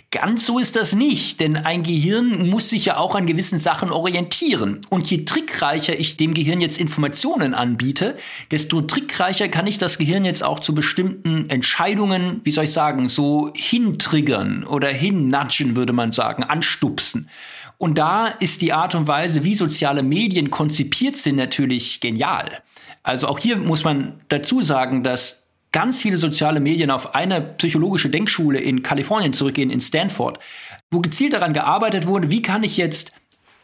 [0.10, 3.91] Ganz so ist das nicht, denn ein Gehirn muss sich ja auch an gewissen Sachen
[3.91, 4.80] orientieren.
[4.88, 8.17] Und je trickreicher ich dem Gehirn jetzt Informationen anbiete,
[8.50, 13.10] desto trickreicher kann ich das Gehirn jetzt auch zu bestimmten Entscheidungen, wie soll ich sagen,
[13.10, 17.30] so hintriggern oder hinnudgen, würde man sagen, anstupsen.
[17.78, 22.63] Und da ist die Art und Weise, wie soziale Medien konzipiert sind, natürlich genial.
[23.04, 28.10] Also auch hier muss man dazu sagen, dass ganz viele soziale Medien auf eine psychologische
[28.10, 30.40] Denkschule in Kalifornien zurückgehen, in Stanford,
[30.90, 33.12] wo gezielt daran gearbeitet wurde, wie kann ich jetzt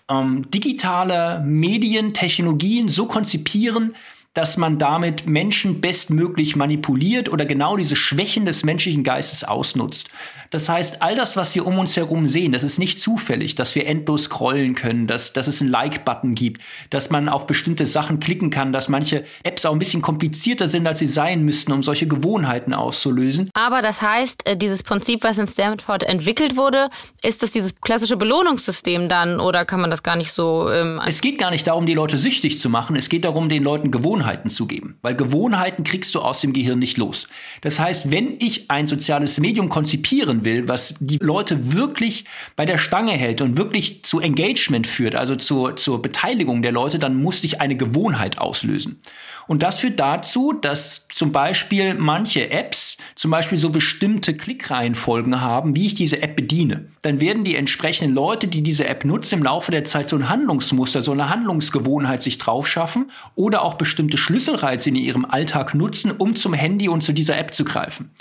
[0.10, 3.96] ähm, digitale Medien, Technologien so konzipieren,
[4.34, 10.10] dass man damit Menschen bestmöglich manipuliert oder genau diese Schwächen des menschlichen Geistes ausnutzt.
[10.50, 13.74] Das heißt, all das, was wir um uns herum sehen, das ist nicht zufällig, dass
[13.76, 18.20] wir endlos scrollen können, dass, dass es einen Like-Button gibt, dass man auf bestimmte Sachen
[18.20, 21.82] klicken kann, dass manche Apps auch ein bisschen komplizierter sind, als sie sein müssten, um
[21.82, 23.50] solche Gewohnheiten auszulösen.
[23.54, 26.90] Aber das heißt, äh, dieses Prinzip, was in Stanford entwickelt wurde,
[27.24, 30.70] ist das dieses klassische Belohnungssystem dann oder kann man das gar nicht so?
[30.72, 32.96] Ähm es geht gar nicht darum, die Leute süchtig zu machen.
[32.96, 36.80] Es geht darum, den Leuten Gewohnheiten zu geben, weil Gewohnheiten kriegst du aus dem Gehirn
[36.80, 37.28] nicht los.
[37.62, 42.78] Das heißt, wenn ich ein soziales Medium konzipieren will, was die Leute wirklich bei der
[42.78, 47.44] Stange hält und wirklich zu Engagement führt, also zur, zur Beteiligung der Leute, dann muss
[47.44, 49.00] ich eine Gewohnheit auslösen.
[49.48, 55.76] Und das führt dazu, dass zum Beispiel manche Apps zum Beispiel so bestimmte Klickreihenfolgen haben,
[55.76, 56.88] wie ich diese App bediene.
[57.02, 60.30] Dann werden die entsprechenden Leute, die diese App nutzen, im Laufe der Zeit so ein
[60.30, 66.12] Handlungsmuster, so eine Handlungsgewohnheit sich drauf schaffen oder auch bestimmte Schlüsselreize in ihrem Alltag nutzen,
[66.12, 68.12] um zum Handy und zu dieser App zu greifen.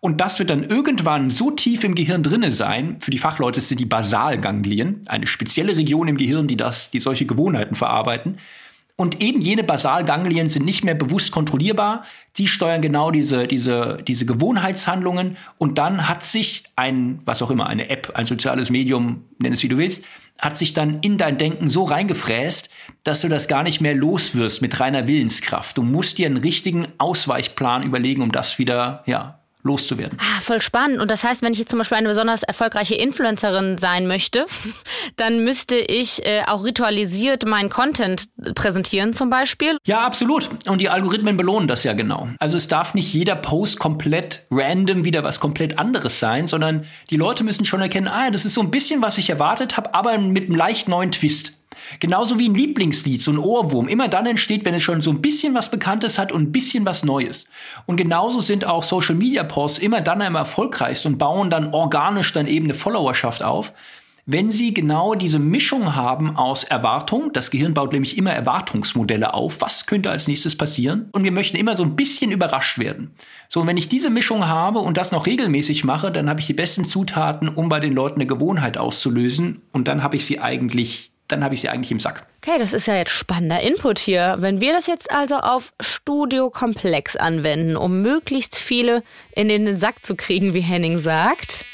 [0.00, 3.80] Und das wird dann irgendwann so tief im Gehirn drinne sein, für die Fachleute sind
[3.80, 8.38] die Basalganglien, eine spezielle Region im Gehirn, die das, die solche Gewohnheiten verarbeiten.
[9.00, 12.04] Und eben jene Basalganglien sind nicht mehr bewusst kontrollierbar.
[12.36, 15.38] Die steuern genau diese, diese, diese Gewohnheitshandlungen.
[15.56, 19.62] Und dann hat sich ein, was auch immer, eine App, ein soziales Medium, nenn es
[19.62, 20.04] wie du willst,
[20.38, 22.68] hat sich dann in dein Denken so reingefräst,
[23.02, 25.78] dass du das gar nicht mehr loswirst mit reiner Willenskraft.
[25.78, 30.18] Du musst dir einen richtigen Ausweichplan überlegen, um das wieder, ja, loszuwerden.
[30.20, 31.00] Ah, voll spannend.
[31.00, 34.46] Und das heißt, wenn ich jetzt zum Beispiel eine besonders erfolgreiche Influencerin sein möchte,
[35.16, 39.76] dann müsste ich äh, auch ritualisiert meinen Content präsentieren zum Beispiel.
[39.86, 40.48] Ja, absolut.
[40.66, 42.28] Und die Algorithmen belohnen das ja genau.
[42.38, 47.16] Also es darf nicht jeder Post komplett random wieder was komplett anderes sein, sondern die
[47.16, 50.16] Leute müssen schon erkennen, ah, das ist so ein bisschen, was ich erwartet habe, aber
[50.18, 51.59] mit einem leicht neuen Twist.
[52.00, 55.22] Genauso wie ein Lieblingslied, so ein Ohrwurm, immer dann entsteht, wenn es schon so ein
[55.22, 57.46] bisschen was Bekanntes hat und ein bisschen was Neues.
[57.86, 62.32] Und genauso sind auch Social Media Posts immer dann am erfolgreichsten und bauen dann organisch
[62.32, 63.72] dann eben eine Followerschaft auf,
[64.26, 69.60] wenn sie genau diese Mischung haben aus Erwartung, das Gehirn baut nämlich immer Erwartungsmodelle auf,
[69.60, 73.10] was könnte als nächstes passieren, und wir möchten immer so ein bisschen überrascht werden.
[73.48, 76.46] So, und wenn ich diese Mischung habe und das noch regelmäßig mache, dann habe ich
[76.46, 80.38] die besten Zutaten, um bei den Leuten eine Gewohnheit auszulösen, und dann habe ich sie
[80.38, 82.24] eigentlich dann habe ich sie eigentlich im Sack.
[82.42, 84.36] Okay, das ist ja jetzt spannender Input hier.
[84.38, 90.04] Wenn wir das jetzt also auf Studio Komplex anwenden, um möglichst viele in den Sack
[90.04, 91.64] zu kriegen, wie Henning sagt.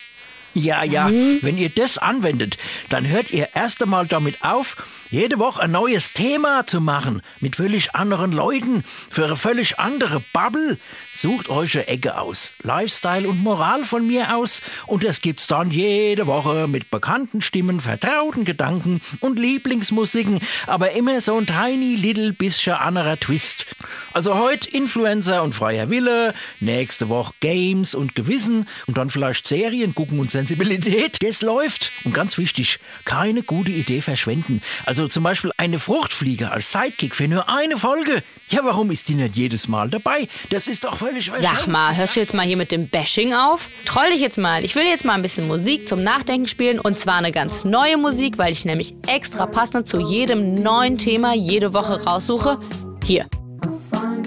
[0.54, 1.10] Ja, ja,
[1.42, 2.56] wenn ihr das anwendet,
[2.88, 7.56] dann hört ihr erst einmal damit auf, jede Woche ein neues Thema zu machen, mit
[7.56, 10.78] völlig anderen Leuten, für eine völlig andere Bubble.
[11.14, 12.52] Sucht euch eine Ecke aus.
[12.62, 14.60] Lifestyle und Moral von mir aus.
[14.86, 21.20] Und das gibt's dann jede Woche mit bekannten Stimmen, vertrauten Gedanken und Lieblingsmusiken, aber immer
[21.20, 23.66] so ein tiny little bisschen anderer Twist.
[24.12, 29.94] Also heute Influencer und freier Wille, nächste Woche Games und Gewissen und dann vielleicht Serien
[29.94, 31.18] gucken und Sensibilität.
[31.22, 31.90] Das läuft.
[32.04, 34.62] Und ganz wichtig, keine gute Idee verschwenden.
[34.84, 38.22] Also zum Beispiel eine Fruchtfliege als Sidekick für nur eine Folge.
[38.48, 40.28] Ja, warum ist die nicht jedes Mal dabei?
[40.50, 43.68] Das ist doch völlig Sag mal, hörst du jetzt mal hier mit dem Bashing auf?
[43.84, 44.64] Troll dich jetzt mal.
[44.64, 47.96] Ich will jetzt mal ein bisschen Musik zum Nachdenken spielen und zwar eine ganz neue
[47.96, 52.58] Musik, weil ich nämlich extra passend zu jedem neuen Thema jede Woche raussuche.
[53.04, 53.26] Hier.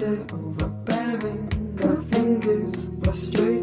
[0.02, 1.48] it overbearing.
[1.76, 3.56] Got fingers frustrating.
[3.56, 3.59] Had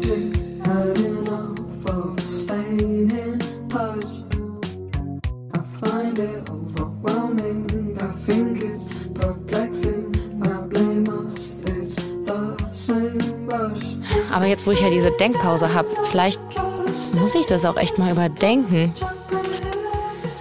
[14.32, 16.40] Aber jetzt, wo ich ja diese Denkpause habe, vielleicht
[17.14, 18.92] muss ich das auch echt mal überdenken.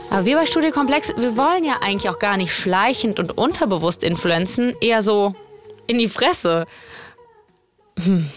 [0.09, 4.75] Aber wir bei Studiokomplex, wir wollen ja eigentlich auch gar nicht schleichend und unterbewusst influenzen,
[4.81, 5.33] eher so
[5.87, 6.65] in die Fresse.
[8.01, 8.29] Hm.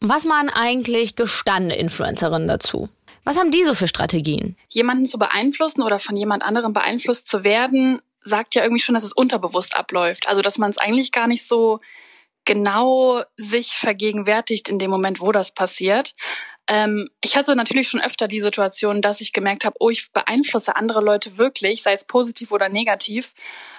[0.00, 2.88] Was machen eigentlich gestandene Influencerinnen dazu?
[3.24, 4.56] Was haben die so für Strategien?
[4.68, 9.04] Jemanden zu beeinflussen oder von jemand anderem beeinflusst zu werden, sagt ja irgendwie schon, dass
[9.04, 10.26] es unterbewusst abläuft.
[10.26, 11.80] Also, dass man es eigentlich gar nicht so
[12.44, 16.14] genau sich vergegenwärtigt in dem Moment, wo das passiert.
[16.66, 20.76] Ähm, ich hatte natürlich schon öfter die Situation, dass ich gemerkt habe, oh, ich beeinflusse
[20.76, 23.32] andere Leute wirklich, sei es positiv oder negativ.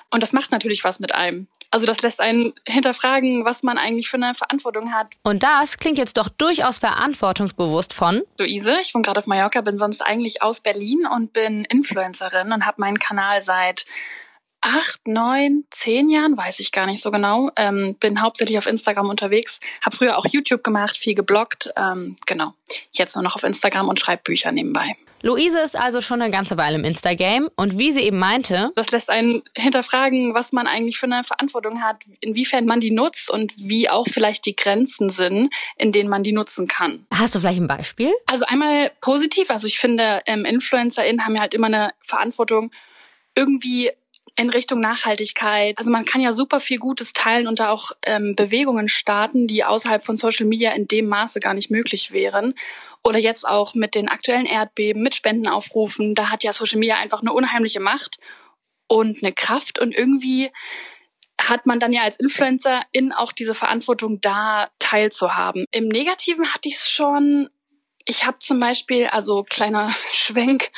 [0.09, 1.47] Und das macht natürlich was mit einem.
[1.71, 5.07] Also das lässt einen hinterfragen, was man eigentlich für eine Verantwortung hat.
[5.23, 8.77] Und das klingt jetzt doch durchaus verantwortungsbewusst von Luise.
[8.81, 12.81] Ich wohne gerade auf Mallorca, bin sonst eigentlich aus Berlin und bin Influencerin und habe
[12.81, 13.85] meinen Kanal seit
[14.61, 17.49] acht, neun, zehn Jahren, weiß ich gar nicht so genau.
[17.55, 21.71] Ähm, bin hauptsächlich auf Instagram unterwegs, habe früher auch YouTube gemacht, viel gebloggt.
[21.75, 22.53] Ähm, genau,
[22.91, 24.95] jetzt nur noch auf Instagram und schreibe Bücher nebenbei.
[25.23, 28.89] Luise ist also schon eine ganze Weile im Instagame und wie sie eben meinte, das
[28.89, 33.53] lässt einen hinterfragen, was man eigentlich für eine Verantwortung hat, inwiefern man die nutzt und
[33.55, 37.05] wie auch vielleicht die Grenzen sind, in denen man die nutzen kann.
[37.13, 38.11] Hast du vielleicht ein Beispiel?
[38.25, 42.71] Also einmal positiv, also ich finde, ähm, InfluencerInnen haben ja halt immer eine Verantwortung,
[43.35, 43.91] irgendwie
[44.35, 45.77] in Richtung Nachhaltigkeit.
[45.77, 49.63] Also man kann ja super viel Gutes teilen und da auch ähm, Bewegungen starten, die
[49.63, 52.53] außerhalb von Social Media in dem Maße gar nicht möglich wären.
[53.03, 56.15] Oder jetzt auch mit den aktuellen Erdbeben, mit Spendenaufrufen.
[56.15, 58.17] Da hat ja Social Media einfach eine unheimliche Macht
[58.87, 60.51] und eine Kraft und irgendwie
[61.39, 65.65] hat man dann ja als Influencerin auch diese Verantwortung, da teilzuhaben.
[65.71, 67.49] Im Negativen hatte ich es schon
[68.05, 70.71] ich habe zum Beispiel, also kleiner Schwenk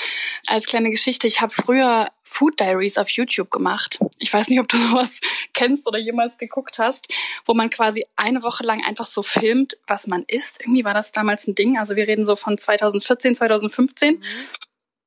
[0.48, 4.00] als kleine Geschichte, ich habe früher Food Diaries auf YouTube gemacht.
[4.18, 5.20] Ich weiß nicht, ob du sowas
[5.54, 7.08] kennst oder jemals geguckt hast,
[7.46, 10.60] wo man quasi eine Woche lang einfach so filmt, was man isst.
[10.62, 11.78] Irgendwie war das damals ein Ding.
[11.78, 14.16] Also wir reden so von 2014, 2015.
[14.16, 14.22] Mhm.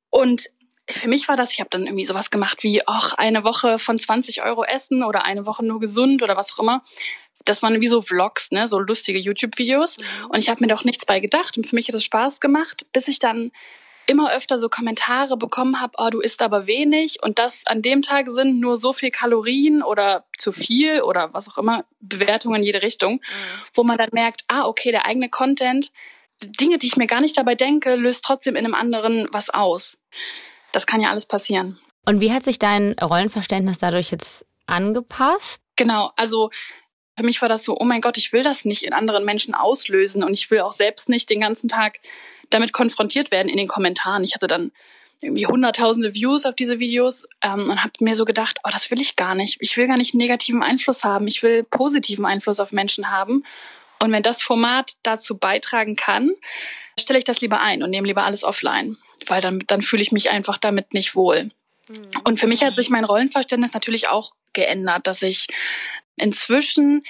[0.09, 0.49] Und
[0.89, 3.97] für mich war das, ich habe dann irgendwie sowas gemacht wie, ach, eine Woche von
[3.97, 6.81] 20 Euro essen oder eine Woche nur gesund oder was auch immer
[7.47, 9.97] das waren wie so Vlogs, ne, so lustige YouTube-Videos.
[9.97, 10.03] Mhm.
[10.29, 11.57] Und ich habe mir doch nichts bei gedacht.
[11.57, 13.51] Und für mich hat es Spaß gemacht, bis ich dann
[14.07, 18.01] immer öfter so Kommentare bekommen habe, oh, du isst aber wenig und das an dem
[18.01, 22.63] Tag sind nur so viel Kalorien oder zu viel oder was auch immer, Bewertungen in
[22.63, 23.61] jede Richtung, mhm.
[23.73, 25.91] wo man dann merkt, ah, okay, der eigene Content,
[26.41, 29.97] Dinge, die ich mir gar nicht dabei denke, löst trotzdem in einem anderen was aus.
[30.71, 31.77] Das kann ja alles passieren.
[32.05, 35.61] Und wie hat sich dein Rollenverständnis dadurch jetzt angepasst?
[35.75, 36.49] Genau, also
[37.17, 39.55] für mich war das so, oh mein Gott, ich will das nicht in anderen Menschen
[39.55, 41.99] auslösen und ich will auch selbst nicht den ganzen Tag
[42.49, 44.23] damit konfrontiert werden in den Kommentaren.
[44.23, 44.71] Ich hatte dann
[45.21, 49.01] irgendwie hunderttausende Views auf diese Videos ähm, und habe mir so gedacht, oh, das will
[49.01, 49.57] ich gar nicht.
[49.61, 51.27] Ich will gar nicht negativen Einfluss haben.
[51.27, 53.43] Ich will positiven Einfluss auf Menschen haben.
[53.99, 56.29] Und wenn das Format dazu beitragen kann,
[56.99, 60.11] stelle ich das lieber ein und nehme lieber alles offline, weil dann, dann fühle ich
[60.11, 61.49] mich einfach damit nicht wohl.
[61.87, 62.09] Mhm.
[62.25, 65.47] Und für mich hat sich mein Rollenverständnis natürlich auch geändert, dass ich
[66.17, 67.03] inzwischen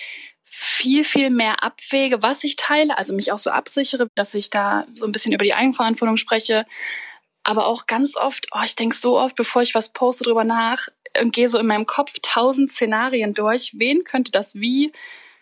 [0.44, 4.86] viel, viel mehr abwäge, was ich teile, also mich auch so absichere, dass ich da
[4.94, 6.66] so ein bisschen über die Eigenverantwortung spreche.
[7.44, 10.88] Aber auch ganz oft, oh, ich denke so oft, bevor ich was poste, drüber nach
[11.22, 13.72] und gehe so in meinem Kopf tausend Szenarien durch.
[13.76, 14.92] Wen könnte das wie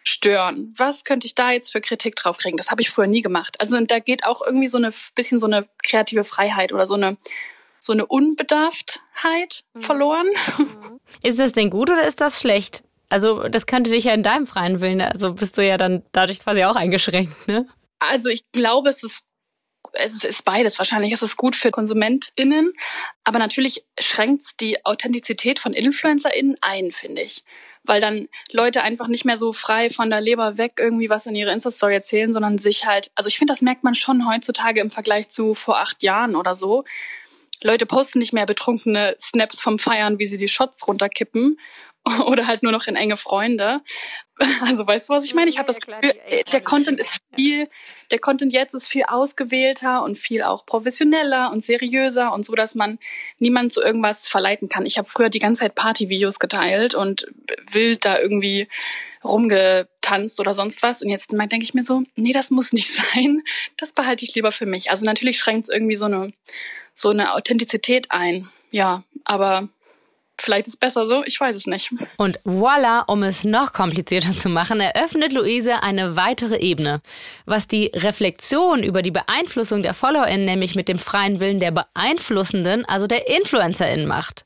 [0.03, 0.73] stören?
[0.77, 2.57] Was könnte ich da jetzt für Kritik drauf kriegen?
[2.57, 3.59] Das habe ich früher nie gemacht.
[3.59, 7.17] Also da geht auch irgendwie so ein bisschen so eine kreative Freiheit oder so eine
[7.79, 9.81] so eine Unbedarftheit mhm.
[9.81, 10.27] verloren.
[10.57, 10.99] Mhm.
[11.21, 12.83] Ist das denn gut oder ist das schlecht?
[13.09, 16.39] Also das könnte dich ja in deinem freien Willen, also bist du ja dann dadurch
[16.39, 17.67] quasi auch eingeschränkt, ne?
[17.99, 19.23] Also ich glaube, es ist
[19.93, 20.77] es ist beides.
[20.77, 22.73] Wahrscheinlich ist es gut für KonsumentInnen,
[23.23, 27.43] aber natürlich schränkt es die Authentizität von InfluencerInnen ein, finde ich.
[27.83, 31.35] Weil dann Leute einfach nicht mehr so frei von der Leber weg irgendwie was in
[31.35, 34.89] ihre Insta-Story erzählen, sondern sich halt, also ich finde, das merkt man schon heutzutage im
[34.89, 36.83] Vergleich zu vor acht Jahren oder so.
[37.61, 41.57] Leute posten nicht mehr betrunkene Snaps vom Feiern, wie sie die Shots runterkippen
[42.25, 43.81] oder halt nur noch in enge Freunde.
[44.67, 45.49] Also weißt du, was ich meine?
[45.49, 46.13] Ich habe das Gefühl,
[46.51, 47.69] der Content ist viel,
[48.11, 52.75] der Content jetzt ist viel ausgewählter und viel auch professioneller und seriöser und so, dass
[52.75, 52.99] man
[53.39, 54.85] niemand zu irgendwas verleiten kann.
[54.85, 57.27] Ich habe früher die ganze Zeit Partyvideos geteilt und
[57.71, 58.67] wild da irgendwie
[59.23, 61.01] rumgetanzt oder sonst was.
[61.01, 63.41] Und jetzt denke ich mir so, nee, das muss nicht sein.
[63.77, 64.91] Das behalte ich lieber für mich.
[64.91, 66.33] Also natürlich schränkt es irgendwie so eine,
[66.93, 68.49] so eine Authentizität ein.
[68.71, 69.69] Ja, aber
[70.37, 71.91] Vielleicht ist es besser so, ich weiß es nicht.
[72.17, 77.01] Und voila, um es noch komplizierter zu machen, eröffnet Luise eine weitere Ebene.
[77.45, 82.85] Was die Reflexion über die Beeinflussung der FollowerInnen nämlich mit dem freien Willen der Beeinflussenden,
[82.85, 84.45] also der InfluencerInnen macht.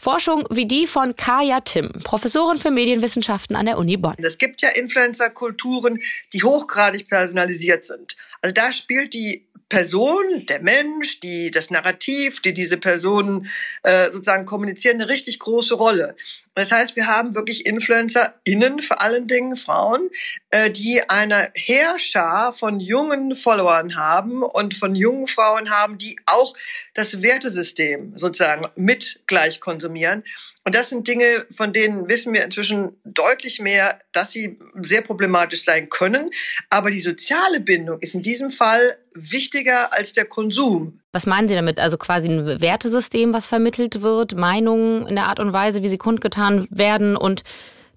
[0.00, 4.14] Forschung wie die von Kaya Tim, Professorin für Medienwissenschaften an der Uni Bonn.
[4.16, 5.98] Es gibt ja Influencer-Kulturen,
[6.32, 8.16] die hochgradig personalisiert sind.
[8.40, 13.48] Also da spielt die Person, der Mensch, die, das Narrativ, die diese Personen
[13.84, 16.16] äh, sozusagen kommunizieren, eine richtig große Rolle.
[16.56, 20.10] Das heißt, wir haben wirklich InfluencerInnen, vor allen Dingen Frauen,
[20.50, 26.54] äh, die eine Heerschar von jungen Followern haben und von jungen Frauen haben, die auch
[26.92, 30.24] das Wertesystem sozusagen mit gleich konsumieren.
[30.64, 35.64] Und das sind Dinge, von denen wissen wir inzwischen deutlich mehr, dass sie sehr problematisch
[35.64, 36.30] sein können.
[36.68, 41.00] Aber die soziale Bindung ist in diesem Fall wichtiger als der Konsum.
[41.12, 41.80] Was meinen Sie damit?
[41.80, 45.98] Also quasi ein Wertesystem, was vermittelt wird, Meinungen in der Art und Weise, wie sie
[45.98, 47.42] kundgetan werden und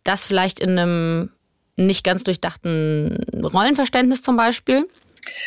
[0.03, 1.29] das vielleicht in einem
[1.75, 4.87] nicht ganz durchdachten Rollenverständnis zum Beispiel?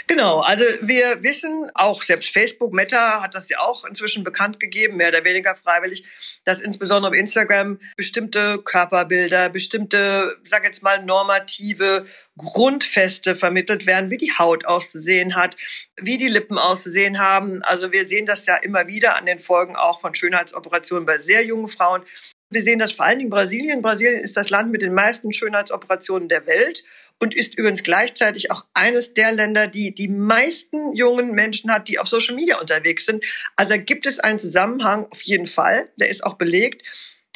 [0.06, 4.96] Genau, also wir wissen, auch selbst Facebook, Meta hat das ja auch inzwischen bekannt gegeben,
[4.96, 6.04] mehr oder weniger freiwillig,
[6.44, 12.06] dass insbesondere auf Instagram bestimmte Körperbilder, bestimmte, sag jetzt mal, normative
[12.38, 15.56] Grundfeste vermittelt werden, wie die Haut auszusehen hat,
[15.96, 17.62] wie die Lippen auszusehen haben.
[17.62, 21.44] Also wir sehen das ja immer wieder an den Folgen auch von Schönheitsoperationen bei sehr
[21.44, 22.02] jungen Frauen.
[22.50, 23.82] Wir sehen das vor allen Dingen in Brasilien.
[23.82, 26.84] Brasilien ist das Land mit den meisten Schönheitsoperationen der Welt
[27.18, 31.98] und ist übrigens gleichzeitig auch eines der Länder, die die meisten jungen Menschen hat, die
[31.98, 33.24] auf Social Media unterwegs sind.
[33.56, 35.88] Also gibt es einen Zusammenhang auf jeden Fall.
[35.96, 36.82] Der ist auch belegt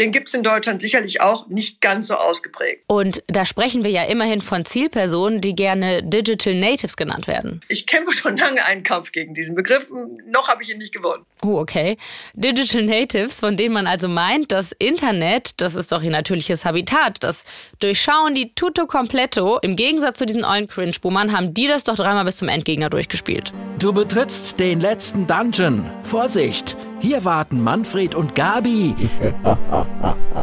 [0.01, 2.85] den gibt es in Deutschland sicherlich auch nicht ganz so ausgeprägt.
[2.87, 7.61] Und da sprechen wir ja immerhin von Zielpersonen, die gerne Digital Natives genannt werden.
[7.69, 9.89] Ich kämpfe schon lange einen Kampf gegen diesen Begriff.
[10.27, 11.25] Noch habe ich ihn nicht gewonnen.
[11.45, 11.99] Oh, okay.
[12.33, 17.23] Digital Natives, von denen man also meint, das Internet, das ist doch ihr natürliches Habitat.
[17.23, 17.45] Das
[17.79, 19.59] durchschauen die tutto completo.
[19.59, 23.53] Im Gegensatz zu diesen ollen Cringe-Boomern haben die das doch dreimal bis zum Endgegner durchgespielt.
[23.79, 25.85] Du betrittst den letzten Dungeon.
[26.05, 26.75] Vorsicht!
[27.01, 28.95] Hier warten Manfred und Gabi.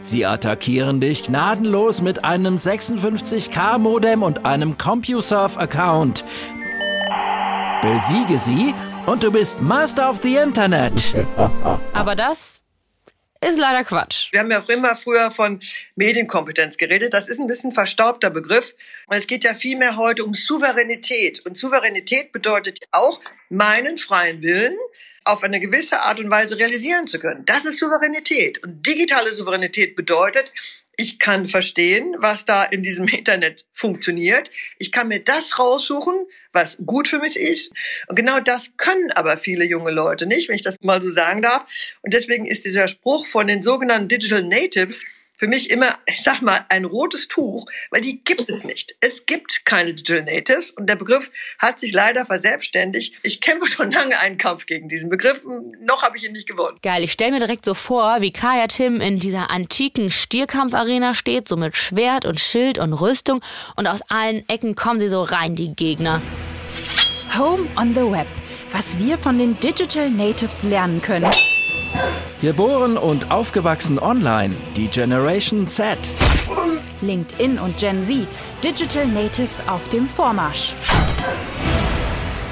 [0.02, 6.26] Sie attackieren dich gnadenlos mit einem 56K-Modem und einem CompuServe-Account.
[7.84, 8.74] Besiege sie
[9.06, 11.14] und du bist Master of the Internet.
[11.94, 12.64] Aber das
[13.40, 14.32] ist leider Quatsch.
[14.32, 15.62] Wir haben ja auch immer früher von
[15.96, 17.14] Medienkompetenz geredet.
[17.14, 18.74] Das ist ein bisschen verstaubter Begriff.
[19.10, 21.46] Es geht ja vielmehr heute um Souveränität.
[21.46, 24.76] Und Souveränität bedeutet auch, meinen freien Willen
[25.28, 27.46] auf eine gewisse Art und Weise realisieren zu können.
[27.46, 28.64] Das ist Souveränität.
[28.64, 30.52] Und digitale Souveränität bedeutet,
[31.00, 34.50] ich kann verstehen, was da in diesem Internet funktioniert.
[34.80, 37.72] Ich kann mir das raussuchen, was gut für mich ist.
[38.08, 41.44] Und genau das können aber viele junge Leute nicht, wenn ich das mal so sagen
[41.44, 41.66] darf.
[42.02, 45.06] Und deswegen ist dieser Spruch von den sogenannten Digital Natives
[45.38, 48.96] für mich immer, ich sag mal, ein rotes Tuch, weil die gibt es nicht.
[49.00, 53.16] Es gibt keine Digital Natives und der Begriff hat sich leider verselbstständigt.
[53.24, 55.44] Ich kämpfe schon lange einen Kampf gegen diesen Begriff.
[55.80, 56.80] Noch habe ich ihn nicht gewonnen.
[56.82, 61.48] Geil, ich stelle mir direkt so vor, wie Kaya Tim in dieser antiken Stierkampfarena steht,
[61.48, 63.42] so mit Schwert und Schild und Rüstung
[63.76, 66.22] und aus allen Ecken kommen sie so rein, die Gegner.
[67.38, 68.28] Home on the Web.
[68.72, 71.30] Was wir von den Digital Natives lernen können.
[72.42, 75.98] Geboren und aufgewachsen online, die Generation Z.
[77.02, 78.28] LinkedIn und Gen Z.
[78.64, 80.74] Digital Natives auf dem Vormarsch.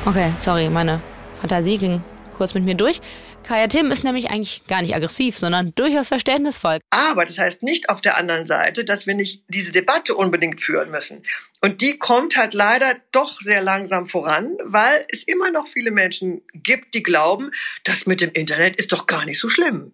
[0.05, 1.01] Okay, sorry, meine
[1.39, 2.03] Fantasie ging
[2.35, 3.01] kurz mit mir durch.
[3.43, 6.79] Kaya Tim ist nämlich eigentlich gar nicht aggressiv, sondern durchaus verständnisvoll.
[6.89, 10.89] Aber das heißt nicht auf der anderen Seite, dass wir nicht diese Debatte unbedingt führen
[10.89, 11.21] müssen.
[11.61, 16.41] Und die kommt halt leider doch sehr langsam voran, weil es immer noch viele Menschen
[16.53, 17.51] gibt, die glauben,
[17.83, 19.93] das mit dem Internet ist doch gar nicht so schlimm.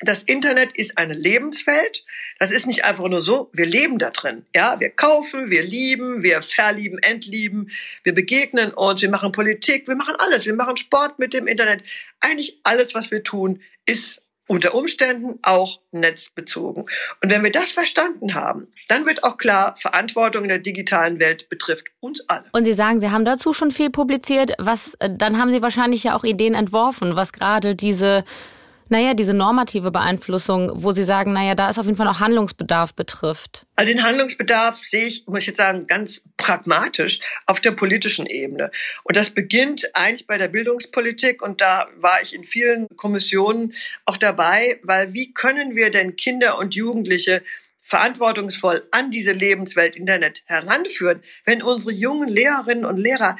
[0.00, 2.04] Das Internet ist eine Lebenswelt.
[2.38, 4.46] Das ist nicht einfach nur so, wir leben da drin.
[4.54, 7.70] Ja, wir kaufen, wir lieben, wir verlieben, entlieben,
[8.04, 11.82] wir begegnen uns, wir machen Politik, wir machen alles, wir machen Sport mit dem Internet.
[12.20, 16.84] Eigentlich alles, was wir tun, ist unter Umständen auch netzbezogen.
[17.22, 21.48] Und wenn wir das verstanden haben, dann wird auch klar, Verantwortung in der digitalen Welt
[21.48, 22.44] betrifft uns alle.
[22.52, 24.52] Und Sie sagen, Sie haben dazu schon viel publiziert.
[24.58, 28.24] Was, äh, dann haben Sie wahrscheinlich ja auch Ideen entworfen, was gerade diese
[28.92, 32.94] naja, diese normative Beeinflussung, wo Sie sagen, naja, da ist auf jeden Fall auch Handlungsbedarf
[32.94, 33.66] betrifft?
[33.74, 38.70] Also den Handlungsbedarf sehe ich, muss ich jetzt sagen, ganz pragmatisch auf der politischen Ebene.
[39.02, 43.72] Und das beginnt eigentlich bei der Bildungspolitik und da war ich in vielen Kommissionen
[44.04, 47.42] auch dabei, weil wie können wir denn Kinder und Jugendliche
[47.82, 53.36] verantwortungsvoll an diese Lebenswelt Internet heranführen, wenn unsere jungen Lehrerinnen und Lehrer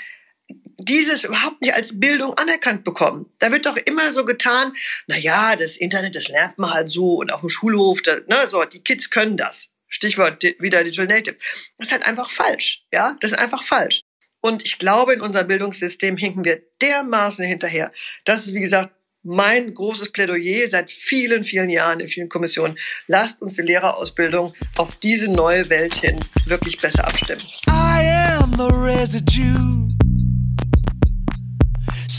[0.79, 3.27] dieses überhaupt nicht als Bildung anerkannt bekommen.
[3.39, 4.73] Da wird doch immer so getan,
[5.07, 8.49] na ja, das Internet, das lernt man halt so und auf dem Schulhof, da, ne,
[8.49, 9.69] so, die Kids können das.
[9.89, 11.37] Stichwort wieder Digital Native.
[11.79, 14.03] Das ist halt einfach falsch, ja, das ist einfach falsch.
[14.41, 17.93] Und ich glaube, in unserem Bildungssystem hinken wir dermaßen hinterher.
[18.25, 18.93] Das ist, wie gesagt,
[19.23, 22.77] mein großes Plädoyer seit vielen, vielen Jahren in vielen Kommissionen.
[23.07, 27.43] Lasst uns die Lehrerausbildung auf diese neue Welt hin wirklich besser abstimmen.
[27.69, 29.72] I am the residue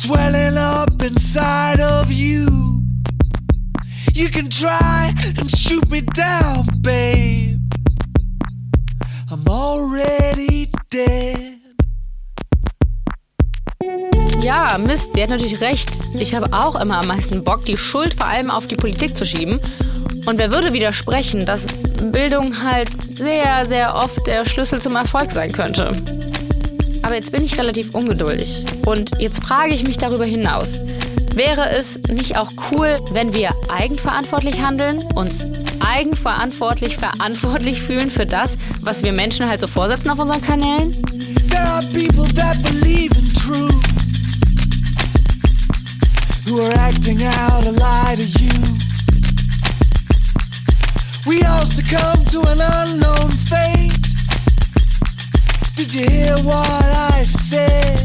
[0.04, 2.82] swelling up inside of you.
[4.14, 7.62] You can try and shoot me down, babe.
[9.32, 11.60] I'm already dead.
[14.42, 15.90] Ja, Mist, sie hat natürlich recht.
[16.16, 19.26] Ich habe auch immer am meisten Bock, die Schuld vor allem auf die Politik zu
[19.26, 19.62] schieben.
[20.26, 21.66] Und wer würde widersprechen, dass
[22.12, 25.96] Bildung halt sehr, sehr oft der Schlüssel zum Erfolg sein könnte?
[27.04, 28.66] Aber jetzt bin ich relativ ungeduldig.
[28.86, 30.80] Und jetzt frage ich mich darüber hinaus.
[31.36, 35.46] Wäre es nicht auch cool, wenn wir eigenverantwortlich handeln, uns
[35.80, 40.96] eigenverantwortlich verantwortlich fühlen für das, was wir Menschen halt so vorsetzen auf unseren Kanälen?
[41.50, 43.74] There are people that believe in truth
[46.48, 48.50] who are acting out a lie to you.
[51.26, 54.03] We all succumb to an unknown fate.
[55.76, 56.68] Did you hear what
[57.18, 57.98] I said?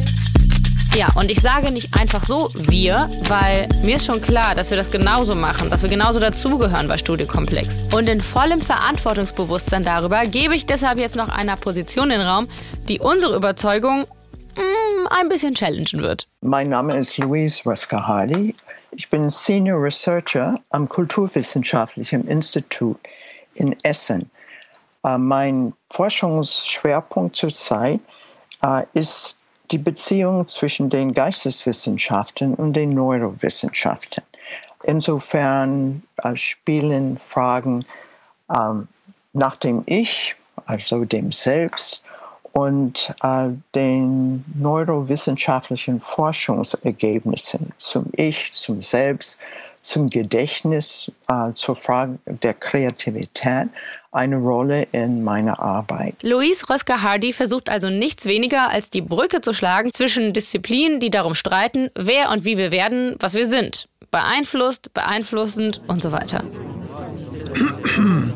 [0.97, 4.79] Ja, und ich sage nicht einfach so wir, weil mir ist schon klar, dass wir
[4.79, 7.85] das genauso machen, dass wir genauso dazugehören bei Studiokomplex.
[7.95, 12.49] Und in vollem Verantwortungsbewusstsein darüber gebe ich deshalb jetzt noch einer Position in den Raum,
[12.89, 14.07] die unsere Überzeugung
[14.57, 16.27] mm, ein bisschen challengen wird.
[16.41, 18.55] Mein Name ist Louise Rösker-Hardy.
[18.93, 22.99] Ich bin Senior Researcher am Kulturwissenschaftlichen Institut
[23.55, 24.31] in Essen.
[25.05, 28.01] Äh, Mein Forschungsschwerpunkt zurzeit
[28.63, 29.37] äh, ist
[29.71, 34.23] die Beziehung zwischen den Geisteswissenschaften und den Neurowissenschaften.
[34.85, 37.85] Insofern äh, spielen Fragen
[38.55, 38.89] ähm,
[39.33, 40.37] nach dem Ich,
[40.67, 42.03] also dem Selbst,
[42.53, 49.39] und äh, den neurowissenschaftlichen Forschungsergebnissen zum Ich, zum Selbst,
[49.83, 53.69] zum Gedächtnis, äh, zur Frage der Kreativität
[54.13, 56.15] eine Rolle in meiner Arbeit.
[56.23, 61.35] Louise Rösker-Hardy versucht also nichts weniger als die Brücke zu schlagen zwischen Disziplinen, die darum
[61.35, 63.89] streiten, wer und wie wir werden, was wir sind.
[64.11, 66.43] Beeinflusst, beeinflussend und so weiter.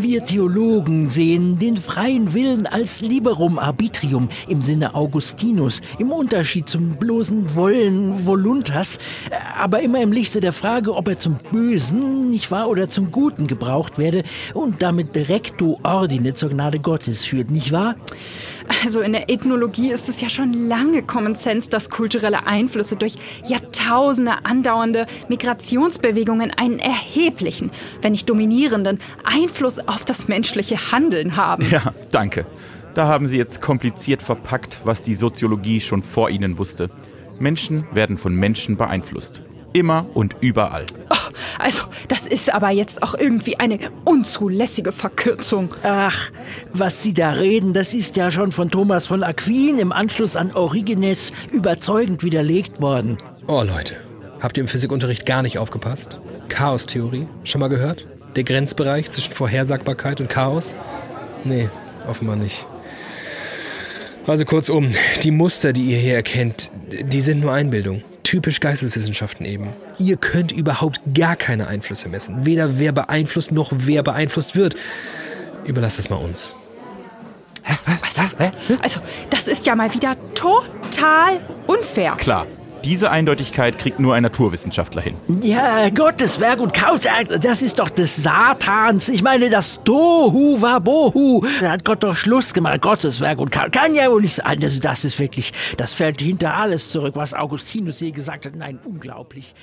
[0.00, 6.90] Wir Theologen sehen den freien Willen als liberum arbitrium im Sinne Augustinus, im Unterschied zum
[6.90, 9.00] bloßen Wollen voluntas,
[9.58, 13.48] aber immer im Lichte der Frage, ob er zum Bösen, nicht wahr, oder zum Guten
[13.48, 14.22] gebraucht werde
[14.54, 17.96] und damit recto ordine zur Gnade Gottes führt, nicht wahr?
[18.84, 23.16] Also in der Ethnologie ist es ja schon lange Common Sense, dass kulturelle Einflüsse durch
[23.44, 27.70] Jahrtausende andauernde Migrationsbewegungen einen erheblichen,
[28.02, 31.66] wenn nicht dominierenden Einfluss auf das menschliche Handeln haben.
[31.70, 32.46] Ja, danke.
[32.94, 36.90] Da haben Sie jetzt kompliziert verpackt, was die Soziologie schon vor Ihnen wusste.
[37.38, 39.42] Menschen werden von Menschen beeinflusst.
[39.72, 40.86] Immer und überall.
[41.58, 45.74] Also, das ist aber jetzt auch irgendwie eine unzulässige Verkürzung.
[45.82, 46.30] Ach,
[46.72, 50.52] was Sie da reden, das ist ja schon von Thomas von Aquin im Anschluss an
[50.52, 53.18] Origenes überzeugend widerlegt worden.
[53.46, 53.96] Oh Leute,
[54.40, 56.18] habt ihr im Physikunterricht gar nicht aufgepasst?
[56.48, 58.06] Chaostheorie, schon mal gehört?
[58.36, 60.76] Der Grenzbereich zwischen Vorhersagbarkeit und Chaos?
[61.44, 61.68] Nee,
[62.06, 62.66] offenbar nicht.
[64.26, 64.92] Also kurzum,
[65.22, 68.02] die Muster, die ihr hier erkennt, die sind nur Einbildung.
[68.28, 69.72] Typisch Geisteswissenschaften eben.
[69.98, 72.44] Ihr könnt überhaupt gar keine Einflüsse messen.
[72.44, 74.74] Weder wer beeinflusst noch wer beeinflusst wird.
[75.64, 76.54] Überlasst es mal uns.
[78.82, 79.00] Also,
[79.30, 82.16] das ist ja mal wieder total unfair.
[82.16, 82.46] Klar,
[82.84, 85.16] diese Eindeutigkeit kriegt nur ein Naturwissenschaftler hin.
[85.42, 87.02] Ja, Gottes Werk und Chaos,
[87.40, 89.08] das ist doch des Satans.
[89.08, 91.44] Ich meine, das Tohu Wabohu.
[91.60, 92.80] Da hat Gott doch Schluss gemacht.
[92.80, 93.70] Gottes Werk und Chaos.
[93.72, 94.60] Kann ja wohl nicht sein.
[94.60, 98.56] Das, das ist wirklich, das fällt hinter alles zurück, was Augustinus je gesagt hat.
[98.56, 99.54] Nein, unglaublich.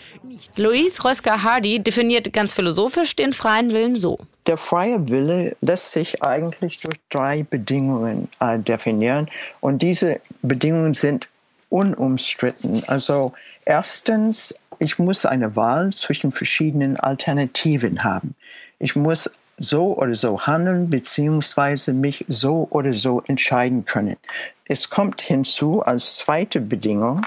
[0.57, 4.17] Louise Rösker-Hardy definiert ganz philosophisch den freien Willen so.
[4.47, 9.27] Der freie Wille lässt sich eigentlich durch drei Bedingungen äh, definieren.
[9.59, 11.27] Und diese Bedingungen sind
[11.69, 12.83] unumstritten.
[12.87, 13.33] Also
[13.65, 18.35] erstens, ich muss eine Wahl zwischen verschiedenen Alternativen haben.
[18.79, 24.17] Ich muss so oder so handeln, beziehungsweise mich so oder so entscheiden können.
[24.67, 27.21] Es kommt hinzu als zweite Bedingung,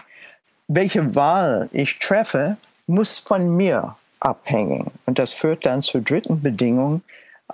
[0.67, 4.91] welche Wahl ich treffe, muss von mir abhängen.
[5.07, 7.03] Und das führt dann zur dritten Bedingung,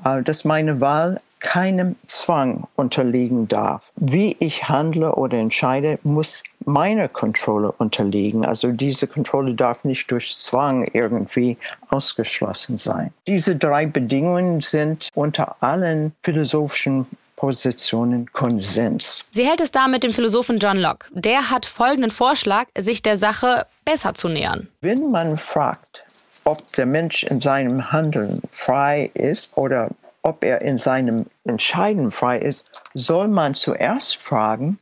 [0.04, 3.82] äh, dass meine Wahl keinem Zwang unterliegen darf.
[3.96, 8.46] Wie ich handle oder entscheide, muss meiner Kontrolle unterliegen.
[8.46, 11.58] Also diese Kontrolle darf nicht durch Zwang irgendwie
[11.90, 13.12] ausgeschlossen sein.
[13.26, 19.24] Diese drei Bedingungen sind unter allen philosophischen Positionen Konsens.
[19.30, 21.08] Sie hält es da mit dem Philosophen John Locke.
[21.12, 24.68] Der hat folgenden Vorschlag, sich der Sache besser zu nähern.
[24.80, 26.02] Wenn man fragt,
[26.44, 29.90] ob der Mensch in seinem Handeln frei ist oder
[30.24, 34.78] ob er in seinem Entscheiden frei ist, soll man zuerst fragen,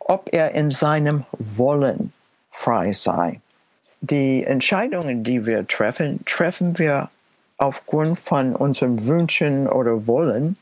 [0.00, 2.12] ob er in seinem Wollen
[2.50, 3.40] frei sei.
[4.00, 7.08] Die Entscheidungen, die wir treffen, treffen wir
[7.58, 10.56] aufgrund von unseren Wünschen oder Wollen.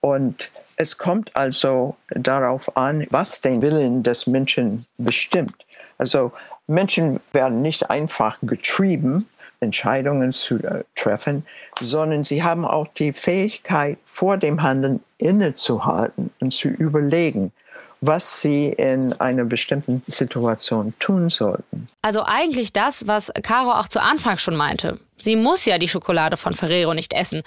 [0.00, 5.64] Und es kommt also darauf an, was den Willen des Menschen bestimmt.
[5.96, 6.32] Also
[6.66, 9.26] Menschen werden nicht einfach getrieben,
[9.60, 11.44] Entscheidungen zu äh, treffen,
[11.80, 17.52] sondern sie haben auch die Fähigkeit, vor dem Handeln innezuhalten und zu überlegen,
[18.00, 21.88] was sie in einer bestimmten Situation tun sollten.
[22.02, 24.98] Also eigentlich das, was Caro auch zu Anfang schon meinte.
[25.16, 27.42] Sie muss ja die Schokolade von Ferrero nicht essen.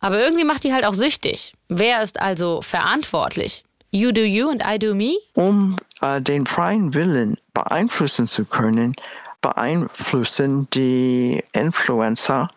[0.00, 1.52] Aber irgendwie macht die halt auch süchtig.
[1.68, 3.62] Wer ist also verantwortlich?
[3.92, 5.14] You do you and I do me?
[5.34, 8.96] Um äh, den freien Willen beeinflussen zu können,
[9.42, 12.48] beeinflussen die Influencer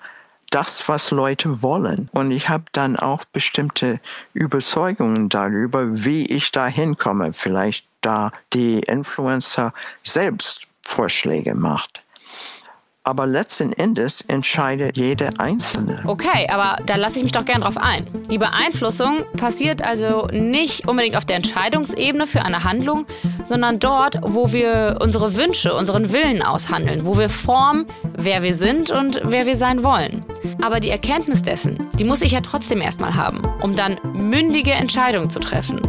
[0.52, 2.08] das, was Leute wollen.
[2.14, 4.00] Und ich habe dann auch bestimmte
[4.34, 7.34] Überzeugungen darüber, wie ich da hinkomme.
[7.34, 9.74] Vielleicht da die Influencer
[10.04, 12.05] selbst Vorschläge macht.
[13.08, 16.02] Aber letzten Endes entscheidet jeder Einzelne.
[16.08, 18.08] Okay, aber da lasse ich mich doch gern drauf ein.
[18.32, 23.06] Die Beeinflussung passiert also nicht unbedingt auf der Entscheidungsebene für eine Handlung,
[23.48, 27.86] sondern dort, wo wir unsere Wünsche, unseren Willen aushandeln, wo wir formen,
[28.18, 30.26] wer wir sind und wer wir sein wollen.
[30.64, 35.30] Aber die Erkenntnis dessen, die muss ich ja trotzdem erstmal haben, um dann mündige Entscheidungen
[35.30, 35.80] zu treffen.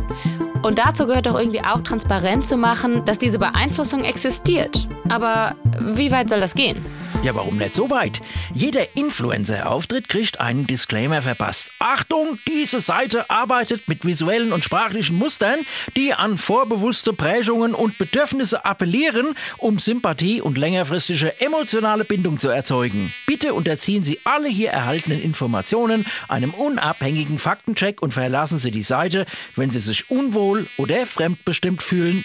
[0.63, 4.87] Und dazu gehört doch irgendwie auch transparent zu machen, dass diese Beeinflussung existiert.
[5.09, 6.85] Aber wie weit soll das gehen?
[7.27, 8.21] Ja, warum nicht so weit?
[8.55, 11.73] Jeder Influencer-Auftritt kriegt einen Disclaimer verpasst.
[11.81, 15.59] Achtung, diese Seite arbeitet mit visuellen und sprachlichen Mustern,
[15.97, 23.13] die an vorbewusste Prägungen und Bedürfnisse appellieren, um Sympathie und längerfristige emotionale Bindung zu erzeugen.
[23.27, 29.27] Bitte unterziehen Sie alle hier erhaltenen Informationen einem unabhängigen Faktencheck und verlassen Sie die Seite,
[29.57, 32.25] wenn Sie sich unwohl oder fremdbestimmt fühlen.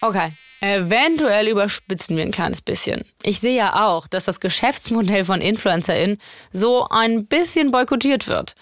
[0.00, 0.32] Okay.
[0.60, 3.04] Eventuell überspitzen wir ein kleines bisschen.
[3.22, 6.18] Ich sehe ja auch, dass das Geschäftsmodell von InfluencerInnen
[6.52, 8.54] so ein bisschen boykottiert wird.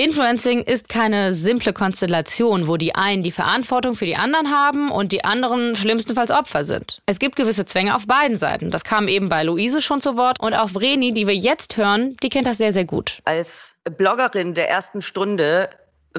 [0.00, 5.10] Influencing ist keine simple Konstellation, wo die einen die Verantwortung für die anderen haben und
[5.10, 7.02] die anderen schlimmstenfalls Opfer sind.
[7.06, 8.70] Es gibt gewisse Zwänge auf beiden Seiten.
[8.70, 12.16] Das kam eben bei Luise schon zu Wort und auch Vreni, die wir jetzt hören,
[12.22, 13.18] die kennt das sehr, sehr gut.
[13.24, 15.68] Als Bloggerin der ersten Stunde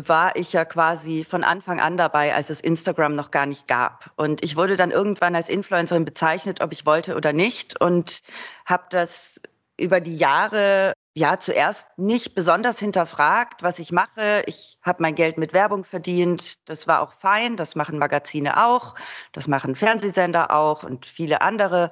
[0.08, 4.12] war ich ja quasi von Anfang an dabei, als es Instagram noch gar nicht gab.
[4.16, 7.82] Und ich wurde dann irgendwann als Influencerin bezeichnet, ob ich wollte oder nicht.
[7.82, 8.20] Und
[8.66, 9.42] habe das
[9.78, 14.44] über die Jahre ja zuerst nicht besonders hinterfragt, was ich mache.
[14.46, 16.56] Ich habe mein Geld mit Werbung verdient.
[16.70, 17.58] Das war auch fein.
[17.58, 18.96] Das machen Magazine auch.
[19.34, 21.92] Das machen Fernsehsender auch und viele andere.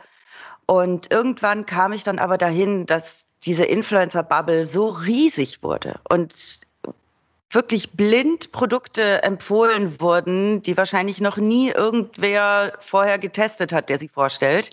[0.66, 6.00] Und irgendwann kam ich dann aber dahin, dass diese Influencer-Bubble so riesig wurde.
[6.10, 6.67] Und
[7.50, 14.10] wirklich blind Produkte empfohlen wurden, die wahrscheinlich noch nie irgendwer vorher getestet hat, der sie
[14.10, 14.72] vorstellt,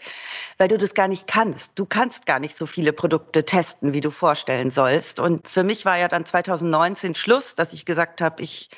[0.58, 1.78] weil du das gar nicht kannst.
[1.78, 5.20] Du kannst gar nicht so viele Produkte testen, wie du vorstellen sollst.
[5.20, 8.70] Und für mich war ja dann 2019 Schluss, dass ich gesagt habe, ich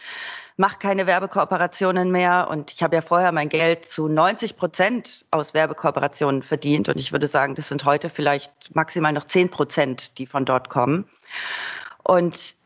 [0.58, 2.48] mache keine Werbekooperationen mehr.
[2.50, 6.90] Und ich habe ja vorher mein Geld zu 90 Prozent aus Werbekooperationen verdient.
[6.90, 10.68] Und ich würde sagen, das sind heute vielleicht maximal noch 10 Prozent, die von dort
[10.68, 11.08] kommen.
[12.02, 12.56] Und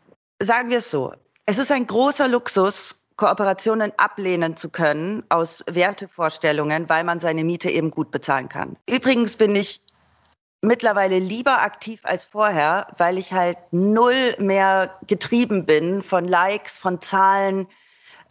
[0.41, 1.12] sagen wir es so,
[1.47, 7.70] es ist ein großer Luxus, Kooperationen ablehnen zu können aus Wertevorstellungen, weil man seine Miete
[7.70, 8.78] eben gut bezahlen kann.
[8.88, 9.82] Übrigens bin ich
[10.62, 17.01] mittlerweile lieber aktiv als vorher, weil ich halt null mehr getrieben bin von Likes, von
[17.01, 17.66] Zahlen,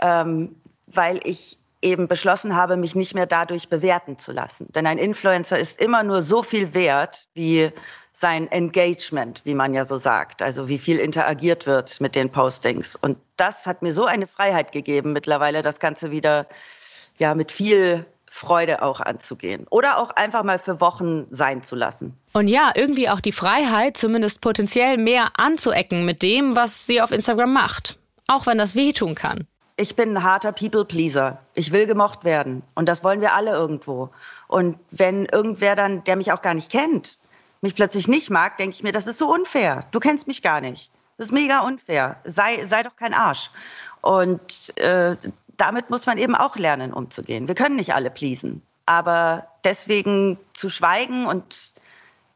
[0.02, 0.56] ähm,
[0.88, 4.68] weil ich eben beschlossen habe, mich nicht mehr dadurch bewerten zu lassen.
[4.74, 7.72] Denn ein Influencer ist immer nur so viel wert, wie
[8.14, 12.98] sein Engagement, wie man ja so sagt, also wie viel interagiert wird mit den Postings.
[12.98, 16.48] Und das hat mir so eine Freiheit gegeben, mittlerweile das Ganze wieder
[17.18, 22.14] ja mit viel Freude auch anzugehen oder auch einfach mal für Wochen sein zu lassen.
[22.34, 27.12] Und ja, irgendwie auch die Freiheit, zumindest potenziell mehr anzuecken mit dem, was sie auf
[27.12, 28.00] Instagram macht.
[28.28, 29.48] Auch wenn das wehtun kann.
[29.80, 31.38] Ich bin ein harter People-Pleaser.
[31.54, 32.64] Ich will gemocht werden.
[32.76, 34.10] Und das wollen wir alle irgendwo.
[34.50, 37.18] Und wenn irgendwer dann, der mich auch gar nicht kennt,
[37.62, 39.86] mich plötzlich nicht mag, denke ich mir, das ist so unfair.
[39.92, 40.92] Du kennst mich gar nicht.
[41.16, 42.18] Das ist mega unfair.
[42.26, 43.52] Sei, sei doch kein Arsch.
[44.02, 45.16] Und äh,
[45.56, 47.48] damit muss man eben auch lernen, umzugehen.
[47.48, 48.62] Wir können nicht alle pleasen.
[48.86, 51.74] Aber deswegen zu schweigen und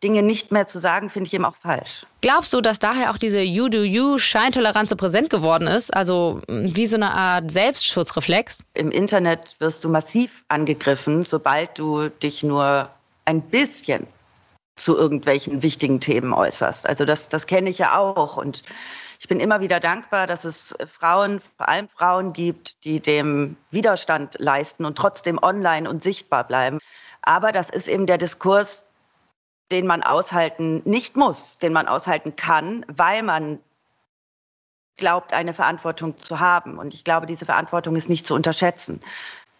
[0.03, 2.05] Dinge nicht mehr zu sagen, finde ich eben auch falsch.
[2.21, 5.93] Glaubst du, dass daher auch diese You-Do-You-Scheintoleranz so präsent geworden ist?
[5.93, 8.63] Also wie so eine Art Selbstschutzreflex?
[8.73, 12.89] Im Internet wirst du massiv angegriffen, sobald du dich nur
[13.25, 14.05] ein bisschen
[14.75, 16.87] zu irgendwelchen wichtigen Themen äußerst.
[16.87, 18.37] Also das, das kenne ich ja auch.
[18.37, 18.63] Und
[19.19, 24.35] ich bin immer wieder dankbar, dass es Frauen, vor allem Frauen gibt, die dem Widerstand
[24.39, 26.79] leisten und trotzdem online und sichtbar bleiben.
[27.21, 28.85] Aber das ist eben der Diskurs,
[29.73, 33.57] den man aushalten nicht muss, den man aushalten kann, weil man
[34.97, 36.77] glaubt, eine Verantwortung zu haben.
[36.77, 39.01] Und ich glaube, diese Verantwortung ist nicht zu unterschätzen.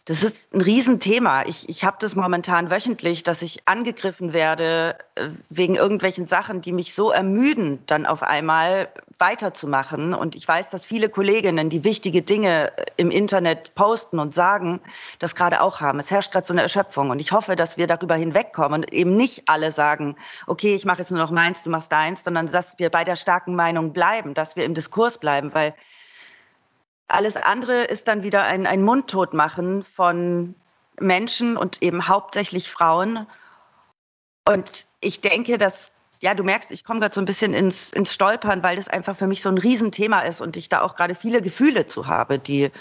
[0.06, 1.43] Das ist ein Riesenthema.
[1.43, 6.74] Ich, ich habe das momentan wöchentlich, dass ich angegriffen werde äh, wegen irgendwelchen Sachen, die
[6.74, 10.14] mich so ermüden, dann auf einmal weiterzumachen.
[10.14, 14.82] Und ich weiß, dass viele Kolleginnen, die wichtige Dinge äh, im Internet posten und sagen,
[15.20, 16.01] das gerade auch haben.
[16.01, 17.10] Es herrscht gerade so eine Erschöpfung.
[17.10, 20.99] Und ich hoffe, dass wir darüber hinwegkommen und eben nicht alle sagen, okay, ich mache
[20.99, 24.34] jetzt nur noch meins, du machst deins, sondern dass wir bei der starken Meinung bleiben,
[24.34, 25.74] dass wir im Diskurs bleiben, weil
[27.08, 30.56] alles andere ist dann wieder ein, ein Mundtotmachen von
[30.99, 33.28] Menschen und eben hauptsächlich Frauen.
[34.47, 38.14] Und ich denke, dass, ja, du merkst, ich komme gerade so ein bisschen ins, ins
[38.14, 41.16] Stolpern, weil das einfach für mich so ein Riesenthema ist und ich da auch gerade
[41.16, 42.72] viele Gefühle zu habe, die,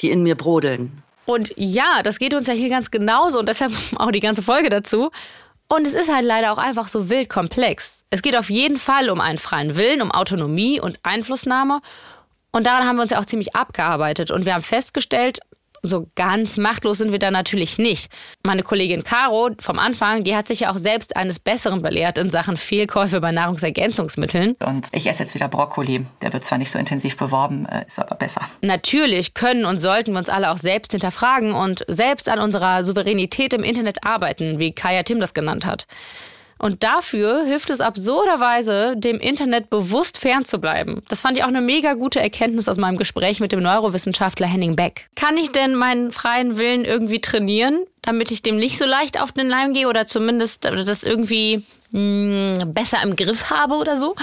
[0.00, 1.02] die in mir brodeln.
[1.24, 4.70] Und ja, das geht uns ja hier ganz genauso und deshalb auch die ganze Folge
[4.70, 5.10] dazu.
[5.68, 8.04] Und es ist halt leider auch einfach so wild komplex.
[8.10, 11.80] Es geht auf jeden Fall um einen freien Willen, um Autonomie und Einflussnahme.
[12.52, 14.30] Und daran haben wir uns ja auch ziemlich abgearbeitet.
[14.30, 15.40] Und wir haben festgestellt,
[15.82, 18.10] so ganz machtlos sind wir da natürlich nicht.
[18.44, 22.30] Meine Kollegin Caro vom Anfang, die hat sich ja auch selbst eines Besseren belehrt in
[22.30, 24.54] Sachen Fehlkäufe bei Nahrungsergänzungsmitteln.
[24.64, 26.06] Und ich esse jetzt wieder Brokkoli.
[26.20, 28.42] Der wird zwar nicht so intensiv beworben, äh, ist aber besser.
[28.60, 33.52] Natürlich können und sollten wir uns alle auch selbst hinterfragen und selbst an unserer Souveränität
[33.52, 35.86] im Internet arbeiten, wie Kaya Tim das genannt hat.
[36.62, 41.02] Und dafür hilft es absurderweise, dem Internet bewusst fernzubleiben.
[41.08, 44.76] Das fand ich auch eine mega gute Erkenntnis aus meinem Gespräch mit dem Neurowissenschaftler Henning
[44.76, 45.08] Beck.
[45.16, 49.32] Kann ich denn meinen freien Willen irgendwie trainieren, damit ich dem nicht so leicht auf
[49.32, 54.14] den Leim gehe oder zumindest das irgendwie mh, besser im Griff habe oder so?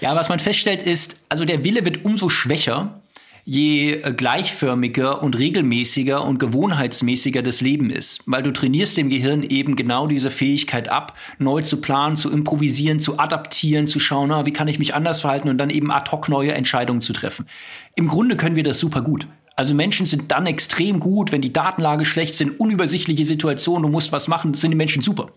[0.00, 3.00] Ja, was man feststellt ist, also der Wille wird umso schwächer,
[3.46, 8.20] je äh, gleichförmiger und regelmäßiger und gewohnheitsmäßiger das Leben ist.
[8.26, 12.98] Weil du trainierst dem Gehirn eben genau diese Fähigkeit ab, neu zu planen, zu improvisieren,
[12.98, 16.10] zu adaptieren, zu schauen, na, wie kann ich mich anders verhalten und dann eben ad
[16.10, 17.46] hoc neue Entscheidungen zu treffen.
[17.94, 19.28] Im Grunde können wir das super gut.
[19.54, 24.12] Also Menschen sind dann extrem gut, wenn die Datenlage schlecht sind, unübersichtliche Situationen, du musst
[24.12, 25.30] was machen, sind die Menschen super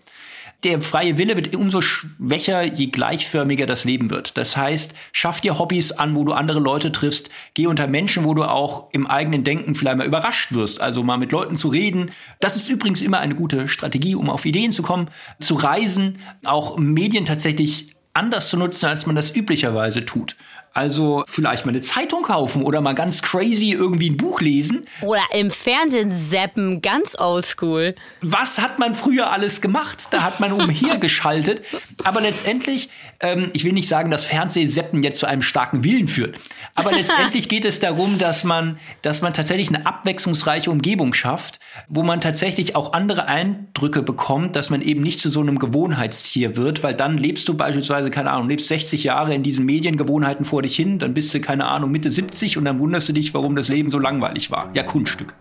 [0.64, 4.38] der freie Wille wird umso schwächer, je gleichförmiger das Leben wird.
[4.38, 8.34] Das heißt, schaff dir Hobbys an, wo du andere Leute triffst, geh unter Menschen, wo
[8.34, 12.12] du auch im eigenen Denken vielleicht mal überrascht wirst, also mal mit Leuten zu reden.
[12.42, 16.78] Das ist übrigens immer eine gute Strategie, um auf Ideen zu kommen, zu reisen, auch
[16.78, 20.36] Medien tatsächlich anders zu nutzen, als man das üblicherweise tut.
[20.74, 24.86] Also vielleicht mal eine Zeitung kaufen oder mal ganz crazy irgendwie ein Buch lesen.
[25.02, 27.96] Oder im Fernsehen zappen, ganz oldschool.
[28.22, 30.08] Was hat man früher alles gemacht?
[30.12, 31.64] Da hat man umhergeschaltet.
[32.04, 32.90] Aber letztendlich,
[33.20, 36.38] ähm, ich will nicht sagen, dass Fernsehseppen jetzt zu einem starken Willen führt.
[36.76, 42.04] Aber letztendlich geht es darum, dass man, dass man tatsächlich eine abwechslungsreiche Umgebung schafft, wo
[42.04, 46.84] man tatsächlich auch andere Eindrücke bekommt, dass man eben nicht zu so einem Gewohnheitstier wird,
[46.84, 50.64] weil dann lebst du beispielsweise, keine Ahnung, lebst 60 Jahre in diesen Mediengewohnheiten vor vor
[50.64, 53.56] dich hin, dann bist du, keine Ahnung, Mitte 70 und dann wunderst du dich, warum
[53.56, 54.70] das Leben so langweilig war.
[54.74, 55.34] Ja, Kunststück.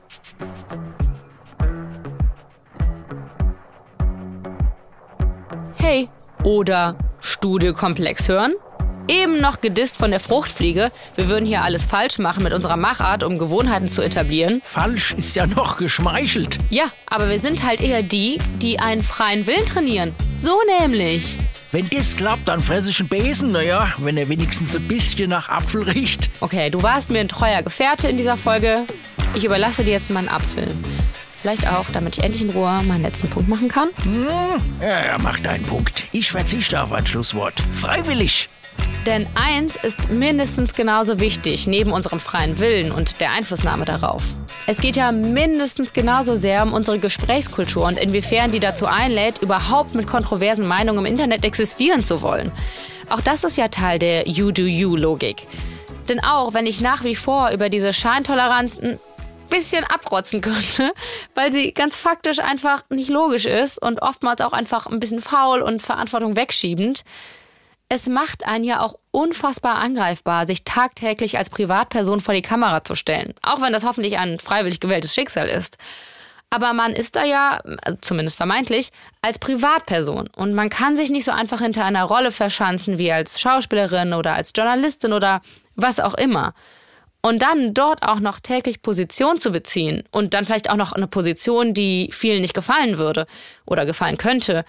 [5.75, 6.09] Hey,
[6.45, 8.53] oder Studiokomplex hören?
[9.09, 10.93] Eben noch gedisst von der Fruchtfliege.
[11.17, 14.63] Wir würden hier alles falsch machen mit unserer Machart, um Gewohnheiten zu etablieren.
[14.63, 16.59] Falsch ist ja noch geschmeichelt.
[16.71, 20.15] Ja, aber wir sind halt eher die, die einen freien Willen trainieren.
[20.39, 21.39] So nämlich.
[21.71, 23.53] Wenn das klappt, dann fresse ich einen Besen.
[23.53, 26.31] Naja, wenn er wenigstens ein bisschen nach Apfel riecht.
[26.41, 28.85] Okay, du warst mir ein treuer Gefährte in dieser Folge.
[29.35, 30.67] Ich überlasse dir jetzt meinen Apfel.
[31.43, 33.89] Vielleicht auch, damit ich endlich in Ruhe meinen letzten Punkt machen kann.
[34.03, 34.27] Hm,
[34.81, 36.05] ja, ja, mach deinen Punkt.
[36.11, 37.63] Ich verzichte auf ein Schlusswort.
[37.75, 38.49] Freiwillig.
[39.07, 44.23] Denn eins ist mindestens genauso wichtig, neben unserem freien Willen und der Einflussnahme darauf.
[44.67, 49.95] Es geht ja mindestens genauso sehr um unsere Gesprächskultur und inwiefern die dazu einlädt, überhaupt
[49.95, 52.53] mit kontroversen Meinungen im Internet existieren zu wollen.
[53.09, 55.47] Auch das ist ja Teil der You-Do-You-Logik.
[56.09, 58.99] Denn auch wenn ich nach wie vor über diese Scheintoleranz ein
[59.49, 60.93] bisschen abrotzen könnte,
[61.35, 65.63] weil sie ganz faktisch einfach nicht logisch ist und oftmals auch einfach ein bisschen faul
[65.63, 67.05] und Verantwortung wegschiebend,
[67.89, 72.95] es macht einen ja auch unfassbar angreifbar, sich tagtäglich als Privatperson vor die Kamera zu
[72.95, 73.33] stellen.
[73.43, 75.79] Auch wenn das hoffentlich ein freiwillig gewähltes Schicksal ist.
[76.51, 77.61] Aber man ist da ja,
[78.01, 78.91] zumindest vermeintlich,
[79.23, 80.29] als Privatperson.
[80.35, 84.35] Und man kann sich nicht so einfach hinter einer Rolle verschanzen wie als Schauspielerin oder
[84.35, 85.41] als Journalistin oder
[85.75, 86.55] was auch immer.
[87.21, 91.09] Und dann dort auch noch täglich Position zu beziehen und dann vielleicht auch noch eine
[91.09, 93.27] Position, die vielen nicht gefallen würde
[93.67, 94.65] oder gefallen könnte,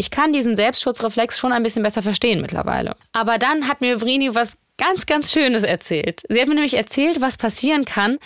[0.00, 2.96] ich kann diesen Selbstschutzreflex schon ein bisschen besser verstehen mittlerweile.
[3.12, 6.22] Aber dann hat mir Vrini was ganz, ganz Schönes erzählt.
[6.30, 8.18] Sie hat mir nämlich erzählt, was passieren kann,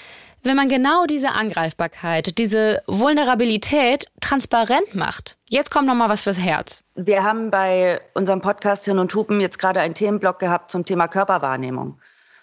[0.44, 5.36] wenn man genau diese Angreifbarkeit, diese Vulnerabilität transparent macht.
[5.48, 6.84] Jetzt kommt noch mal was fürs Herz.
[6.94, 11.08] Wir haben bei unserem Podcast Hirn und Hupen jetzt gerade einen Themenblock gehabt zum Thema
[11.08, 11.98] Körperwahrnehmung.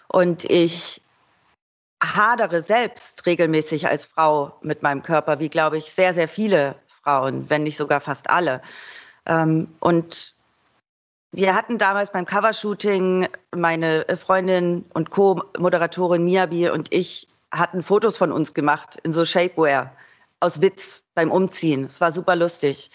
[0.08, 1.00] Und ich
[2.02, 7.48] hadere selbst regelmäßig als Frau mit meinem Körper, wie glaube ich sehr, sehr viele Frauen,
[7.48, 8.60] wenn nicht sogar fast alle.
[9.26, 10.34] Ähm, und
[11.32, 18.32] wir hatten damals beim Covershooting meine Freundin und Co-Moderatorin Miyabi und ich hatten Fotos von
[18.32, 19.92] uns gemacht in so Shapewear
[20.40, 21.84] aus Witz beim Umziehen.
[21.84, 22.90] Es war super lustig.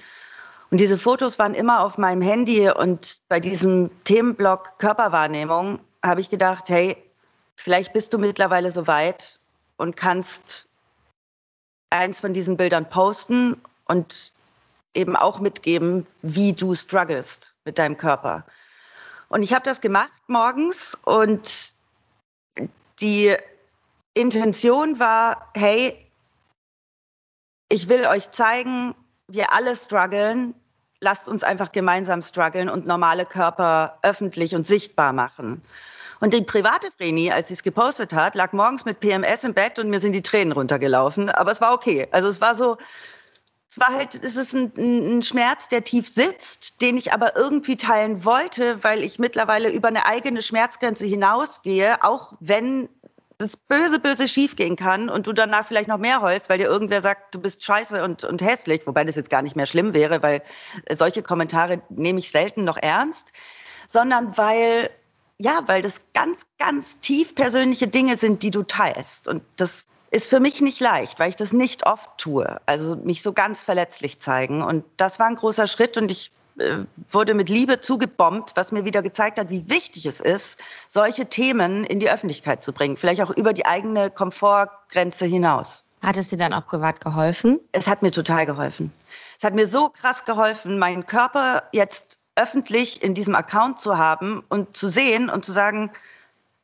[0.70, 6.30] Und diese Fotos waren immer auf meinem Handy und bei diesem Themenblock Körperwahrnehmung habe ich
[6.30, 6.98] gedacht, hey,
[7.56, 9.40] vielleicht bist du mittlerweile so weit
[9.78, 10.68] und kannst
[11.90, 14.34] eins von diesen Bildern posten und
[14.98, 18.46] eben auch mitgeben, wie du strugglest mit deinem Körper.
[19.30, 21.74] Und ich habe das gemacht morgens und
[23.00, 23.36] die
[24.14, 26.04] Intention war, hey,
[27.70, 28.96] ich will euch zeigen,
[29.28, 30.56] wir alle strugglen.
[31.00, 35.62] Lasst uns einfach gemeinsam strugglen und normale Körper öffentlich und sichtbar machen.
[36.20, 39.78] Und die private Vreni, als sie es gepostet hat, lag morgens mit PMS im Bett
[39.78, 41.30] und mir sind die Tränen runtergelaufen.
[41.30, 42.08] Aber es war okay.
[42.12, 42.78] Also es war so,
[43.70, 47.76] es war halt, es ist ein, ein, Schmerz, der tief sitzt, den ich aber irgendwie
[47.76, 52.88] teilen wollte, weil ich mittlerweile über eine eigene Schmerzgrenze hinausgehe, auch wenn
[53.40, 56.66] es böse, böse schief gehen kann und du danach vielleicht noch mehr heulst, weil dir
[56.66, 59.94] irgendwer sagt, du bist scheiße und, und hässlich, wobei das jetzt gar nicht mehr schlimm
[59.94, 60.42] wäre, weil
[60.92, 63.34] solche Kommentare nehme ich selten noch ernst,
[63.88, 64.90] sondern weil,
[65.38, 69.28] ja, weil das ganz, ganz tief persönliche Dinge sind, die du teilst.
[69.28, 72.60] Und das ist für mich nicht leicht, weil ich das nicht oft tue.
[72.66, 74.62] Also mich so ganz verletzlich zeigen.
[74.62, 78.86] Und das war ein großer Schritt und ich äh, wurde mit Liebe zugebombt, was mir
[78.86, 82.98] wieder gezeigt hat, wie wichtig es ist, solche Themen in die Öffentlichkeit zu bringen.
[82.98, 85.84] Vielleicht auch über die eigene Komfortgrenze hinaus.
[86.02, 87.60] Hat es dir dann auch privat geholfen?
[87.72, 88.94] Es hat mir total geholfen.
[89.38, 94.44] Es hat mir so krass geholfen, meinen Körper jetzt öffentlich in diesem Account zu haben
[94.50, 95.92] und zu sehen und zu sagen,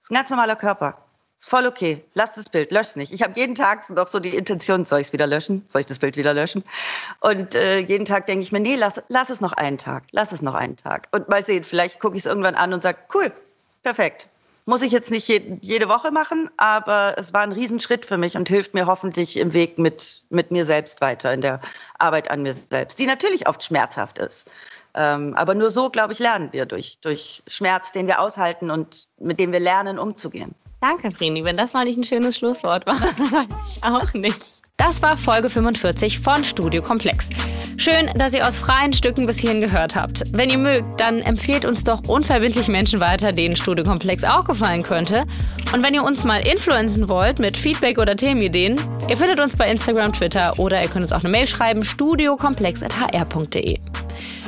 [0.01, 0.97] es ist ein ganz normaler Körper.
[1.43, 2.01] Ist voll okay.
[2.13, 3.11] Lass das Bild, lösch nicht.
[3.11, 5.65] Ich habe jeden Tag noch so die Intention, soll ich es wieder löschen?
[5.67, 6.63] Soll ich das Bild wieder löschen?
[7.19, 10.03] Und äh, jeden Tag denke ich mir, nee, lass, lass es noch einen Tag.
[10.11, 11.09] Lass es noch einen Tag.
[11.11, 13.29] Und mal sehen, vielleicht gucke ich es irgendwann an und sage, cool,
[13.83, 14.29] perfekt.
[14.65, 18.37] Muss ich jetzt nicht je, jede Woche machen, aber es war ein Riesenschritt für mich
[18.37, 21.59] und hilft mir hoffentlich im Weg mit, mit mir selbst weiter, in der
[21.99, 24.49] Arbeit an mir selbst, die natürlich oft schmerzhaft ist.
[24.93, 29.09] Ähm, aber nur so, glaube ich, lernen wir durch, durch Schmerz, den wir aushalten und
[29.19, 30.55] mit dem wir lernen, umzugehen.
[30.83, 31.45] Danke, Vreni.
[31.45, 34.61] Wenn das mal nicht ein schönes Schlusswort war, weiß ich auch nicht.
[34.77, 37.29] Das war Folge 45 von Studio Komplex.
[37.77, 40.23] Schön, dass ihr aus freien Stücken bis hierhin gehört habt.
[40.31, 44.81] Wenn ihr mögt, dann empfehlt uns doch unverbindlich Menschen weiter, denen Studio Komplex auch gefallen
[44.81, 45.25] könnte.
[45.73, 49.69] Und wenn ihr uns mal influenzen wollt mit Feedback oder Themenideen, ihr findet uns bei
[49.69, 53.79] Instagram, Twitter oder ihr könnt uns auch eine Mail schreiben, studiokomplex.hr.de.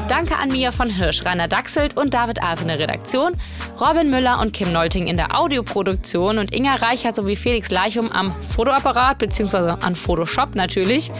[0.08, 3.36] Danke an Mia von Hirsch, Rainer Dachselt und David Alf in der Redaktion,
[3.80, 8.36] Robin Müller und Kim Nolting in der Audioproduktion und Inga Reichert sowie Felix Leichum am
[8.44, 9.76] Fotoapparat bzw.
[9.82, 11.12] an Photoshop natürlich.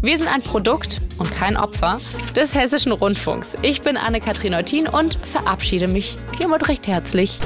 [0.00, 1.98] Wir sind ein Produkt und kein Opfer
[2.34, 3.56] des Hessischen Rundfunks.
[3.62, 7.38] Ich bin Anne-Kathrin Eutin und verabschiede mich hiermit recht herzlich.